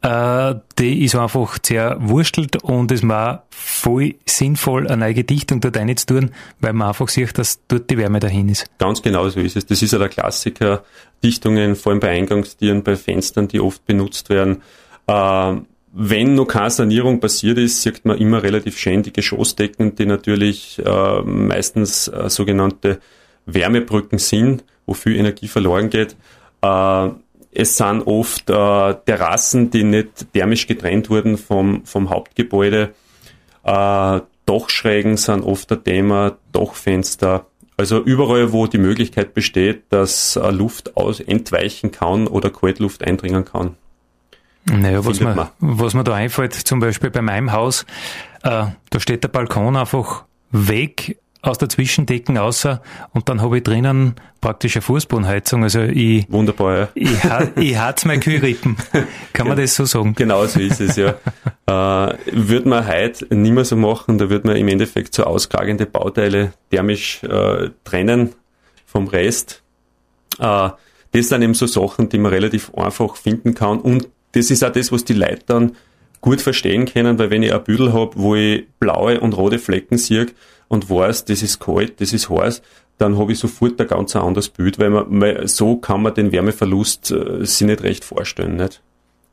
äh, 0.03 0.53
die 0.77 1.03
ist 1.03 1.15
einfach 1.15 1.57
sehr 1.63 1.97
wurstelt 1.99 2.57
und 2.63 2.91
es 2.91 3.07
war 3.07 3.45
voll 3.49 4.13
sinnvoll, 4.27 4.87
eine 4.87 5.05
neue 5.07 5.23
Dichtung 5.23 5.59
dort 5.59 5.75
einzutun, 5.75 6.31
weil 6.59 6.73
man 6.73 6.89
einfach 6.89 7.09
sieht, 7.09 7.35
dass 7.39 7.59
dort 7.67 7.89
die 7.89 7.97
Wärme 7.97 8.19
dahin 8.19 8.47
ist. 8.47 8.65
Ganz 8.77 9.01
genau 9.01 9.27
so 9.27 9.39
ist 9.39 9.55
es. 9.55 9.65
Das 9.65 9.81
ist 9.81 9.91
ja 9.91 9.97
der 9.97 10.09
Klassiker. 10.09 10.83
Dichtungen, 11.23 11.75
vor 11.75 11.91
allem 11.91 11.99
bei 11.99 12.09
Eingangstieren, 12.09 12.83
bei 12.83 12.95
Fenstern, 12.95 13.47
die 13.47 13.59
oft 13.59 13.85
benutzt 13.87 14.29
werden. 14.29 14.61
Äh, 15.07 15.55
wenn 15.91 16.35
noch 16.35 16.45
keine 16.45 16.69
Sanierung 16.69 17.19
passiert 17.19 17.57
ist, 17.57 17.81
sieht 17.81 18.05
man 18.05 18.17
immer 18.17 18.43
relativ 18.43 18.77
schön 18.77 19.03
die 19.03 19.13
Geschossdecken, 19.13 19.95
die 19.95 20.05
natürlich 20.05 20.79
äh, 20.85 21.21
meistens 21.21 22.07
äh, 22.07 22.29
sogenannte 22.29 22.99
Wärmebrücken 23.45 24.19
sind, 24.19 24.63
wo 24.85 24.93
viel 24.93 25.15
Energie 25.15 25.47
verloren 25.47 25.89
geht. 25.89 26.15
Äh, 26.61 27.09
es 27.51 27.77
sind 27.77 28.03
oft 28.03 28.49
äh, 28.49 28.53
Terrassen, 28.53 29.71
die 29.71 29.83
nicht 29.83 30.31
thermisch 30.33 30.67
getrennt 30.67 31.09
wurden 31.09 31.37
vom, 31.37 31.83
vom 31.85 32.09
Hauptgebäude. 32.09 32.91
Äh, 33.63 34.19
Dachschrägen 34.45 35.17
sind 35.17 35.43
oft 35.43 35.71
ein 35.71 35.83
Thema, 35.83 36.37
Dachfenster. 36.51 37.47
Also 37.77 38.03
überall, 38.03 38.51
wo 38.51 38.67
die 38.67 38.77
Möglichkeit 38.77 39.33
besteht, 39.33 39.83
dass 39.89 40.35
äh, 40.35 40.51
Luft 40.51 40.97
aus 40.97 41.19
entweichen 41.19 41.91
kann 41.91 42.27
oder 42.27 42.49
Kaltluft 42.49 43.03
eindringen 43.03 43.45
kann. 43.45 43.75
Naja, 44.71 45.05
was 45.05 45.19
mir, 45.19 45.51
was 45.59 45.93
mir 45.93 46.03
da 46.03 46.13
einfällt, 46.13 46.53
zum 46.53 46.79
Beispiel 46.79 47.09
bei 47.09 47.21
meinem 47.21 47.51
Haus, 47.51 47.85
äh, 48.43 48.65
da 48.89 48.99
steht 48.99 49.23
der 49.23 49.29
Balkon 49.29 49.75
einfach 49.75 50.25
weg 50.51 51.17
aus 51.41 51.57
der 51.57 51.69
Zwischendecken 51.69 52.37
außer 52.37 52.81
und 53.13 53.29
dann 53.29 53.41
habe 53.41 53.57
ich 53.57 53.63
drinnen 53.63 54.15
praktisch 54.41 54.75
eine 54.75 54.81
Fußbodenheizung. 54.81 55.63
Also 55.63 55.81
ich, 55.81 56.29
Wunderbar, 56.29 56.89
ja. 56.95 57.47
ich, 57.55 57.63
ich 57.63 57.77
hat's 57.77 58.03
mein 58.05 58.19
Kühlrippen. 58.19 58.75
Kann 59.33 59.47
man 59.47 59.57
das 59.57 59.75
so 59.75 59.85
sagen? 59.85 60.15
Genau 60.15 60.45
so 60.45 60.59
ist 60.59 60.81
es, 60.81 60.97
ja. 60.97 61.15
äh, 61.65 62.17
würde 62.31 62.67
man 62.67 62.85
heute 62.85 63.33
nicht 63.33 63.53
mehr 63.53 63.65
so 63.65 63.77
machen, 63.77 64.17
da 64.17 64.29
würde 64.29 64.47
man 64.47 64.57
im 64.57 64.67
Endeffekt 64.67 65.15
so 65.15 65.23
auskragende 65.23 65.85
Bauteile 65.85 66.53
thermisch 66.71 67.23
äh, 67.23 67.69
trennen 67.85 68.33
vom 68.85 69.07
Rest. 69.07 69.63
Äh, 70.39 70.69
das 71.11 71.29
sind 71.29 71.41
eben 71.41 71.53
so 71.53 71.67
Sachen, 71.67 72.09
die 72.09 72.17
man 72.17 72.31
relativ 72.31 72.73
einfach 72.75 73.15
finden 73.15 73.55
kann 73.55 73.79
und 73.79 74.09
das 74.33 74.51
ist 74.51 74.63
auch 74.63 74.71
das, 74.71 74.91
was 74.91 75.05
die 75.05 75.13
Leute 75.13 75.43
dann 75.45 75.75
gut 76.21 76.41
verstehen 76.41 76.85
können, 76.85 77.17
weil 77.17 77.29
wenn 77.29 77.43
ich 77.43 77.53
ein 77.53 77.63
Büdel 77.63 77.93
habe, 77.93 78.11
wo 78.15 78.35
ich 78.35 78.67
blaue 78.79 79.19
und 79.19 79.37
rote 79.37 79.59
Flecken 79.59 79.97
sehe 79.97 80.27
und 80.67 80.89
weiß, 80.89 81.25
das 81.25 81.41
ist 81.41 81.59
kalt, 81.59 82.01
das 82.01 82.13
ist 82.13 82.29
heiß, 82.29 82.61
dann 82.97 83.17
habe 83.17 83.31
ich 83.31 83.39
sofort 83.39 83.79
ein 83.79 83.87
ganz 83.87 84.15
anderes 84.15 84.49
Bild, 84.49 84.77
weil 84.77 84.89
man, 84.89 85.47
so 85.47 85.77
kann 85.77 86.01
man 86.01 86.13
den 86.13 86.31
Wärmeverlust 86.31 87.11
äh, 87.11 87.45
sich 87.45 87.65
nicht 87.65 87.81
recht 87.81 88.03
vorstellen, 88.03 88.57
nicht? 88.57 88.81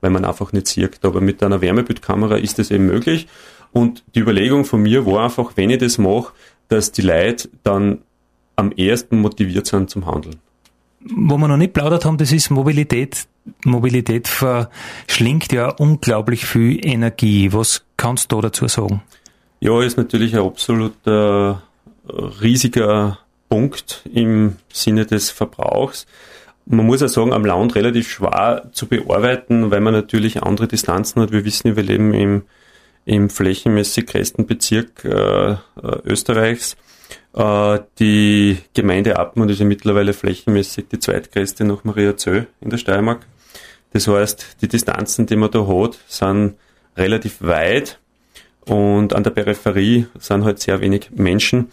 Weil 0.00 0.10
man 0.10 0.24
einfach 0.24 0.52
nicht 0.52 0.68
sieht. 0.68 1.04
Aber 1.04 1.20
mit 1.20 1.42
einer 1.42 1.60
Wärmebildkamera 1.60 2.36
ist 2.36 2.60
das 2.60 2.70
eben 2.70 2.86
möglich. 2.86 3.26
Und 3.72 4.04
die 4.14 4.20
Überlegung 4.20 4.64
von 4.64 4.82
mir 4.82 5.04
war 5.04 5.24
einfach, 5.24 5.52
wenn 5.56 5.70
ich 5.70 5.78
das 5.78 5.98
mache, 5.98 6.32
dass 6.68 6.92
die 6.92 7.02
Leute 7.02 7.48
dann 7.64 8.02
am 8.54 8.70
ersten 8.72 9.20
motiviert 9.20 9.66
sind 9.66 9.90
zum 9.90 10.06
Handeln. 10.06 10.36
Wo 11.14 11.36
wir 11.36 11.48
noch 11.48 11.56
nicht 11.56 11.72
plaudert 11.72 12.04
haben, 12.04 12.18
das 12.18 12.32
ist 12.32 12.50
Mobilität. 12.50 13.26
Mobilität 13.64 14.28
verschlingt 14.28 15.52
ja 15.52 15.68
unglaublich 15.68 16.46
viel 16.46 16.84
Energie. 16.84 17.52
Was 17.52 17.84
kannst 17.96 18.32
du 18.32 18.40
dazu 18.40 18.66
sagen? 18.66 19.02
Ja, 19.60 19.82
ist 19.82 19.96
natürlich 19.96 20.34
ein 20.34 20.42
absolut 20.42 20.94
äh, 21.06 21.54
riesiger 22.40 23.18
Punkt 23.48 24.02
im 24.12 24.56
Sinne 24.72 25.06
des 25.06 25.30
Verbrauchs. 25.30 26.06
Man 26.66 26.86
muss 26.86 27.00
ja 27.00 27.08
sagen, 27.08 27.32
am 27.32 27.44
Land 27.44 27.76
relativ 27.76 28.10
schwer 28.10 28.68
zu 28.72 28.86
bearbeiten, 28.86 29.70
weil 29.70 29.80
man 29.80 29.94
natürlich 29.94 30.42
andere 30.42 30.66
Distanzen 30.66 31.22
hat. 31.22 31.30
Wir 31.30 31.44
wissen, 31.44 31.76
wir 31.76 31.82
leben 31.84 32.12
im, 32.12 32.42
im 33.04 33.30
flächenmäßig 33.30 34.06
größten 34.06 34.46
Bezirk 34.46 35.04
äh, 35.04 35.52
äh 35.52 35.56
Österreichs. 36.04 36.76
Äh, 37.34 37.80
die 37.98 38.58
Gemeinde 38.74 39.18
Appmann 39.18 39.48
ist 39.48 39.60
ja 39.60 39.66
mittlerweile 39.66 40.12
flächenmäßig 40.12 40.86
die 40.90 40.98
zweitgrößte 40.98 41.64
nach 41.64 41.84
Maria 41.84 42.16
Zö 42.16 42.44
in 42.60 42.70
der 42.70 42.78
Steiermark. 42.78 43.26
Das 43.92 44.08
heißt, 44.08 44.58
die 44.60 44.68
Distanzen, 44.68 45.26
die 45.26 45.36
man 45.36 45.50
da 45.50 45.66
hat, 45.66 45.98
sind 46.08 46.54
relativ 46.96 47.36
weit 47.40 47.98
und 48.66 49.14
an 49.14 49.22
der 49.22 49.30
Peripherie 49.30 50.06
sind 50.18 50.44
halt 50.44 50.60
sehr 50.60 50.80
wenig 50.80 51.10
Menschen. 51.14 51.70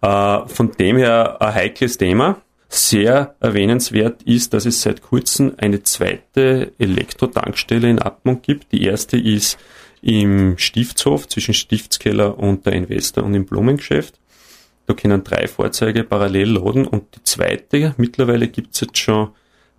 Äh, 0.00 0.46
von 0.46 0.72
dem 0.72 0.96
her 0.96 1.40
ein 1.40 1.54
heikles 1.54 1.98
Thema. 1.98 2.40
Sehr 2.70 3.34
erwähnenswert 3.40 4.22
ist, 4.24 4.52
dass 4.52 4.66
es 4.66 4.82
seit 4.82 5.00
kurzem 5.00 5.54
eine 5.56 5.82
zweite 5.82 6.72
Elektrotankstelle 6.78 7.88
in 7.88 7.98
Abmund 7.98 8.42
gibt. 8.42 8.72
Die 8.72 8.84
erste 8.84 9.16
ist 9.16 9.58
im 10.02 10.58
Stiftshof 10.58 11.28
zwischen 11.28 11.54
Stiftskeller 11.54 12.38
und 12.38 12.66
der 12.66 12.74
Investor 12.74 13.24
und 13.24 13.34
im 13.34 13.46
Blumengeschäft. 13.46 14.20
Da 14.88 14.94
können 14.94 15.22
drei 15.22 15.46
Fahrzeuge 15.46 16.02
parallel 16.02 16.52
laden 16.52 16.86
und 16.86 17.14
die 17.14 17.22
zweite 17.22 17.94
mittlerweile 17.98 18.48
gibt 18.48 18.74
es 18.74 18.80
jetzt 18.80 18.96
schon 18.96 19.28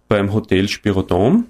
beim 0.07 0.31
Hotel 0.31 0.67
Spirodom. 0.67 1.47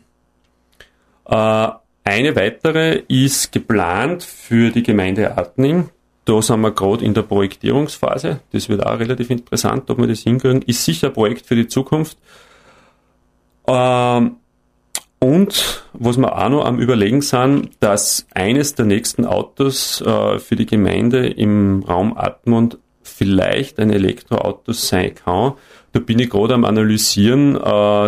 Äh, 1.25 1.67
eine 2.05 2.35
weitere 2.37 3.03
ist 3.09 3.51
geplant 3.51 4.23
für 4.23 4.71
die 4.71 4.81
Gemeinde 4.81 5.37
Atning. 5.37 5.89
Da 6.23 6.41
sind 6.41 6.61
wir 6.61 6.71
gerade 6.71 7.03
in 7.03 7.13
der 7.13 7.23
Projektierungsphase. 7.23 8.39
Das 8.53 8.69
wird 8.69 8.85
auch 8.85 8.97
relativ 8.97 9.29
interessant, 9.29 9.89
ob 9.89 9.97
wir 9.97 10.07
das 10.07 10.21
hinkriegen. 10.21 10.61
Ist 10.61 10.85
sicher 10.85 11.07
ein 11.07 11.13
Projekt 11.13 11.45
für 11.45 11.55
die 11.55 11.67
Zukunft. 11.67 12.17
Ähm, 13.67 14.37
und 15.19 15.83
was 15.91 16.17
wir 16.17 16.33
auch 16.33 16.49
noch 16.49 16.65
am 16.65 16.79
Überlegen 16.79 17.21
sind, 17.21 17.71
dass 17.81 18.25
eines 18.33 18.75
der 18.75 18.85
nächsten 18.85 19.25
Autos 19.25 19.99
äh, 19.99 20.39
für 20.39 20.55
die 20.55 20.65
Gemeinde 20.65 21.27
im 21.27 21.83
Raum 21.83 22.17
Atmund 22.17 22.77
vielleicht 23.19 23.79
ein 23.79 23.91
Elektroauto 23.91 24.71
sein 24.71 25.13
kann. 25.13 25.53
Da 25.91 25.99
bin 25.99 26.19
ich 26.19 26.29
gerade 26.29 26.53
am 26.53 26.63
Analysieren 26.63 27.55
äh, 27.55 27.59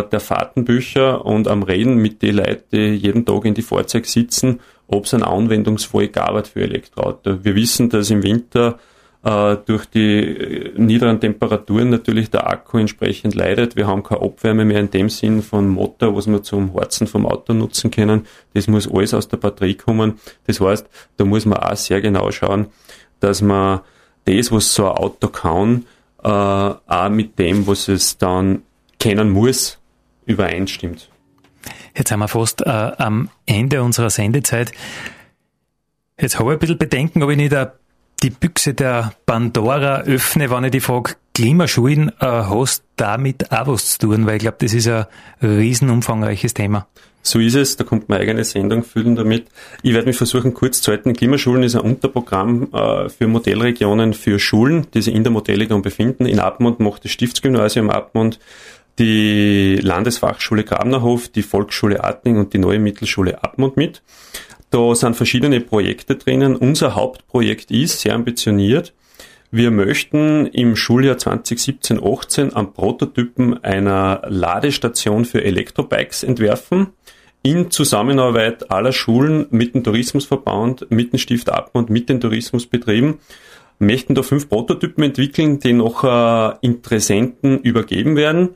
der 0.08 0.20
Fahrtenbücher 0.20 1.26
und 1.26 1.48
am 1.48 1.62
Reden 1.62 1.96
mit 1.96 2.22
den 2.22 2.36
Leuten, 2.36 2.64
die 2.72 2.94
jeden 2.94 3.26
Tag 3.26 3.44
in 3.44 3.52
die 3.52 3.62
Fahrzeuge 3.62 4.08
sitzen, 4.08 4.60
ob 4.86 5.04
es 5.04 5.12
einen 5.12 5.24
Anwendungsfall 5.24 6.08
gab 6.08 6.46
für 6.46 6.62
Elektroauto. 6.62 7.44
Wir 7.44 7.54
wissen, 7.54 7.90
dass 7.90 8.10
im 8.10 8.22
Winter 8.22 8.78
äh, 9.22 9.56
durch 9.66 9.84
die 9.84 10.20
äh, 10.20 10.72
niederen 10.78 11.20
Temperaturen 11.20 11.90
natürlich 11.90 12.30
der 12.30 12.48
Akku 12.48 12.78
entsprechend 12.78 13.34
leidet. 13.34 13.76
Wir 13.76 13.86
haben 13.86 14.02
keine 14.02 14.22
Abwärme 14.22 14.64
mehr 14.64 14.80
in 14.80 14.90
dem 14.90 15.10
Sinn 15.10 15.42
von 15.42 15.68
Motor, 15.68 16.16
was 16.16 16.26
wir 16.26 16.42
zum 16.42 16.74
Harzen 16.74 17.06
vom 17.06 17.26
Auto 17.26 17.52
nutzen 17.52 17.90
können. 17.90 18.26
Das 18.54 18.66
muss 18.66 18.90
alles 18.90 19.12
aus 19.12 19.28
der 19.28 19.36
Batterie 19.36 19.74
kommen. 19.74 20.20
Das 20.46 20.58
heißt, 20.58 20.88
da 21.18 21.26
muss 21.26 21.44
man 21.44 21.58
auch 21.58 21.76
sehr 21.76 22.00
genau 22.00 22.30
schauen, 22.30 22.68
dass 23.20 23.42
man 23.42 23.80
das, 24.24 24.52
was 24.52 24.74
so 24.74 24.90
ein 24.90 24.96
Auto 24.96 25.28
kann, 25.28 25.86
äh, 26.22 26.28
auch 26.28 27.08
mit 27.10 27.38
dem, 27.38 27.66
was 27.66 27.88
es 27.88 28.18
dann 28.18 28.62
kennen 28.98 29.30
muss, 29.30 29.78
übereinstimmt. 30.26 31.08
Jetzt 31.96 32.10
haben 32.10 32.20
wir 32.20 32.28
fast 32.28 32.62
äh, 32.62 32.70
am 32.70 33.28
Ende 33.46 33.82
unserer 33.82 34.10
Sendezeit. 34.10 34.72
Jetzt 36.18 36.38
habe 36.38 36.50
ich 36.50 36.56
ein 36.56 36.60
bisschen 36.60 36.78
Bedenken, 36.78 37.22
ob 37.22 37.30
ich 37.30 37.36
nicht 37.36 37.52
die 38.22 38.30
Büchse 38.30 38.74
der 38.74 39.12
Pandora 39.26 40.02
öffne, 40.02 40.50
wenn 40.50 40.64
ich 40.64 40.70
die 40.70 40.80
Frage 40.80 41.14
Klimaschulen 41.34 42.10
äh, 42.20 42.26
hast 42.26 42.84
damit 42.96 43.50
auch 43.50 43.66
was 43.66 43.98
zu 43.98 44.06
tun, 44.06 44.26
weil 44.26 44.36
ich 44.36 44.42
glaube, 44.42 44.58
das 44.60 44.74
ist 44.74 44.86
ein 44.86 45.06
riesen 45.40 45.90
umfangreiches 45.90 46.54
Thema. 46.54 46.86
So 47.22 47.38
ist 47.38 47.54
es, 47.54 47.76
da 47.76 47.84
kommt 47.84 48.08
meine 48.08 48.22
eigene 48.22 48.44
Sendung 48.44 48.82
füllen 48.82 49.14
damit. 49.14 49.46
Ich 49.82 49.94
werde 49.94 50.06
mich 50.06 50.16
versuchen, 50.16 50.54
kurz 50.54 50.82
zu 50.82 50.90
halten. 50.90 51.14
Klimaschulen 51.14 51.62
ist 51.62 51.76
ein 51.76 51.82
Unterprogramm 51.82 52.68
äh, 52.72 53.08
für 53.08 53.28
Modellregionen 53.28 54.12
für 54.12 54.38
Schulen, 54.38 54.88
die 54.92 55.02
sich 55.02 55.14
in 55.14 55.22
der 55.22 55.32
Modellregion 55.32 55.82
befinden. 55.82 56.26
In 56.26 56.40
Abmund 56.40 56.80
macht 56.80 57.04
das 57.04 57.12
Stiftsgymnasium 57.12 57.90
Abmund, 57.90 58.40
die 58.98 59.76
Landesfachschule 59.80 60.64
Grabnerhof, 60.64 61.28
die 61.28 61.42
Volksschule 61.42 62.04
Atling 62.04 62.38
und 62.38 62.52
die 62.52 62.58
neue 62.58 62.78
Mittelschule 62.78 63.42
Abmund 63.42 63.76
mit. 63.76 64.02
Da 64.72 64.94
sind 64.94 65.16
verschiedene 65.16 65.60
Projekte 65.60 66.16
drinnen. 66.16 66.56
Unser 66.56 66.94
Hauptprojekt 66.94 67.70
ist 67.70 68.00
sehr 68.00 68.14
ambitioniert. 68.14 68.94
Wir 69.50 69.70
möchten 69.70 70.46
im 70.46 70.76
Schuljahr 70.76 71.16
2017-18 71.16 72.54
am 72.54 72.72
Prototypen 72.72 73.62
einer 73.62 74.22
Ladestation 74.26 75.26
für 75.26 75.44
Elektrobikes 75.44 76.22
entwerfen 76.22 76.86
in 77.42 77.70
Zusammenarbeit 77.70 78.70
aller 78.70 78.92
Schulen 78.92 79.46
mit 79.50 79.74
dem 79.74 79.84
Tourismusverband, 79.84 80.90
mit 80.90 81.12
dem 81.12 81.18
Stift 81.18 81.50
Appen 81.50 81.78
und 81.78 81.90
mit 81.90 82.08
den 82.08 82.22
Tourismusbetrieben, 82.22 83.18
möchten 83.78 84.14
da 84.14 84.22
fünf 84.22 84.48
Prototypen 84.48 85.04
entwickeln, 85.04 85.58
die 85.58 85.74
noch 85.74 86.02
äh, 86.02 86.56
Interessenten 86.62 87.58
übergeben 87.58 88.16
werden 88.16 88.50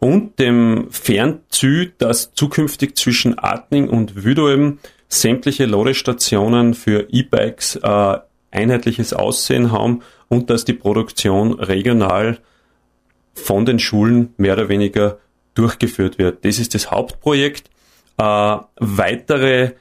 und 0.00 0.38
dem 0.38 0.86
Fernziel, 0.90 1.92
dass 1.98 2.32
zukünftig 2.32 2.96
zwischen 2.96 3.38
Atning 3.38 3.90
und 3.90 4.24
Wüdolm 4.24 4.78
sämtliche 5.08 5.66
Ladestationen 5.66 6.74
für 6.74 7.08
E-Bikes 7.10 7.76
äh, 7.76 8.18
einheitliches 8.50 9.12
Aussehen 9.12 9.72
haben 9.72 10.02
und 10.28 10.50
dass 10.50 10.64
die 10.64 10.72
Produktion 10.72 11.52
regional 11.52 12.38
von 13.34 13.66
den 13.66 13.78
Schulen 13.78 14.32
mehr 14.36 14.54
oder 14.54 14.68
weniger 14.68 15.18
durchgeführt 15.54 16.18
wird. 16.18 16.44
Das 16.44 16.58
ist 16.58 16.74
das 16.74 16.90
Hauptprojekt. 16.90 17.68
Äh, 18.18 18.56
weitere 18.76 19.72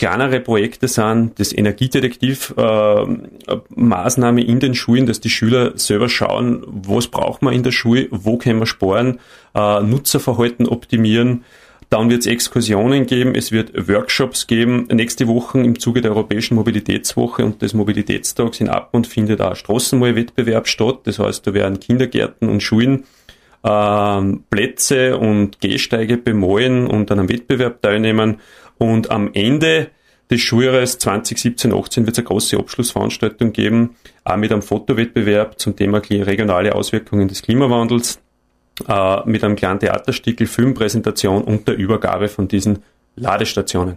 kleinere 0.00 0.40
Projekte 0.40 0.88
sind 0.88 1.38
das 1.38 1.52
Energiedetektiv-Maßnahme 1.52 4.40
äh, 4.40 4.44
in 4.44 4.58
den 4.58 4.74
Schulen, 4.74 5.04
dass 5.04 5.20
die 5.20 5.28
Schüler 5.28 5.76
selber 5.76 6.08
schauen, 6.08 6.64
was 6.66 7.08
braucht 7.08 7.42
man 7.42 7.52
in 7.52 7.62
der 7.62 7.72
Schule, 7.72 8.08
wo 8.10 8.38
können 8.38 8.60
wir 8.60 8.66
sparen, 8.66 9.20
äh, 9.54 9.82
Nutzerverhalten 9.82 10.66
optimieren. 10.66 11.44
Dann 11.90 12.08
wird 12.08 12.20
es 12.20 12.26
Exkursionen 12.28 13.06
geben, 13.06 13.34
es 13.34 13.50
wird 13.50 13.88
Workshops 13.88 14.46
geben. 14.46 14.86
Nächste 14.92 15.26
Woche 15.26 15.58
im 15.58 15.76
Zuge 15.80 16.00
der 16.00 16.12
Europäischen 16.12 16.54
Mobilitätswoche 16.54 17.44
und 17.44 17.62
des 17.62 17.74
Mobilitätstags 17.74 18.60
in 18.60 18.68
Abmund 18.68 19.08
findet 19.08 19.40
auch 19.40 19.56
Straßenmalwettbewerb 19.56 20.68
statt. 20.68 21.00
Das 21.04 21.18
heißt, 21.18 21.44
da 21.48 21.52
werden 21.52 21.80
Kindergärten 21.80 22.48
und 22.48 22.62
Schulen 22.62 23.06
ähm, 23.64 24.44
Plätze 24.50 25.18
und 25.18 25.60
Gehsteige 25.60 26.16
bemalen 26.16 26.86
und 26.86 27.10
an 27.10 27.18
einem 27.18 27.28
Wettbewerb 27.28 27.82
teilnehmen. 27.82 28.36
Und 28.78 29.10
am 29.10 29.30
Ende 29.32 29.90
des 30.30 30.40
Schuljahres 30.42 31.00
2017-18 31.00 32.06
wird 32.06 32.10
es 32.10 32.18
eine 32.18 32.24
große 32.24 32.56
Abschlussveranstaltung 32.56 33.52
geben, 33.52 33.96
auch 34.22 34.36
mit 34.36 34.52
einem 34.52 34.62
Fotowettbewerb 34.62 35.58
zum 35.58 35.74
Thema 35.74 35.98
regionale 35.98 36.72
Auswirkungen 36.72 37.26
des 37.26 37.42
Klimawandels, 37.42 38.20
äh, 38.88 39.20
mit 39.28 39.44
einem 39.44 39.56
kleinen 39.56 39.80
Theaterstickel, 39.80 40.46
Filmpräsentation 40.46 41.42
und 41.42 41.68
der 41.68 41.76
Übergabe 41.76 42.28
von 42.28 42.48
diesen 42.48 42.82
Ladestationen. 43.16 43.96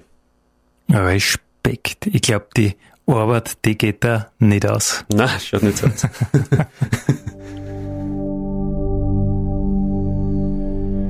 Respekt. 0.89 2.07
Ich 2.07 2.21
glaube, 2.21 2.47
die 2.57 2.75
Arbeit, 3.05 3.53
die 3.65 3.77
geht 3.77 4.03
da 4.03 4.31
nicht 4.39 4.65
aus. 4.65 5.05
Na, 5.13 5.27
schaut 5.39 5.63
nicht 5.63 5.77
so 5.77 5.87
aus. 5.87 6.07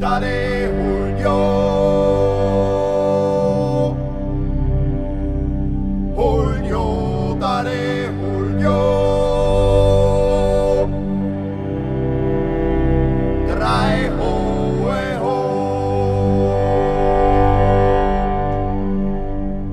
Dale 0.03 0.42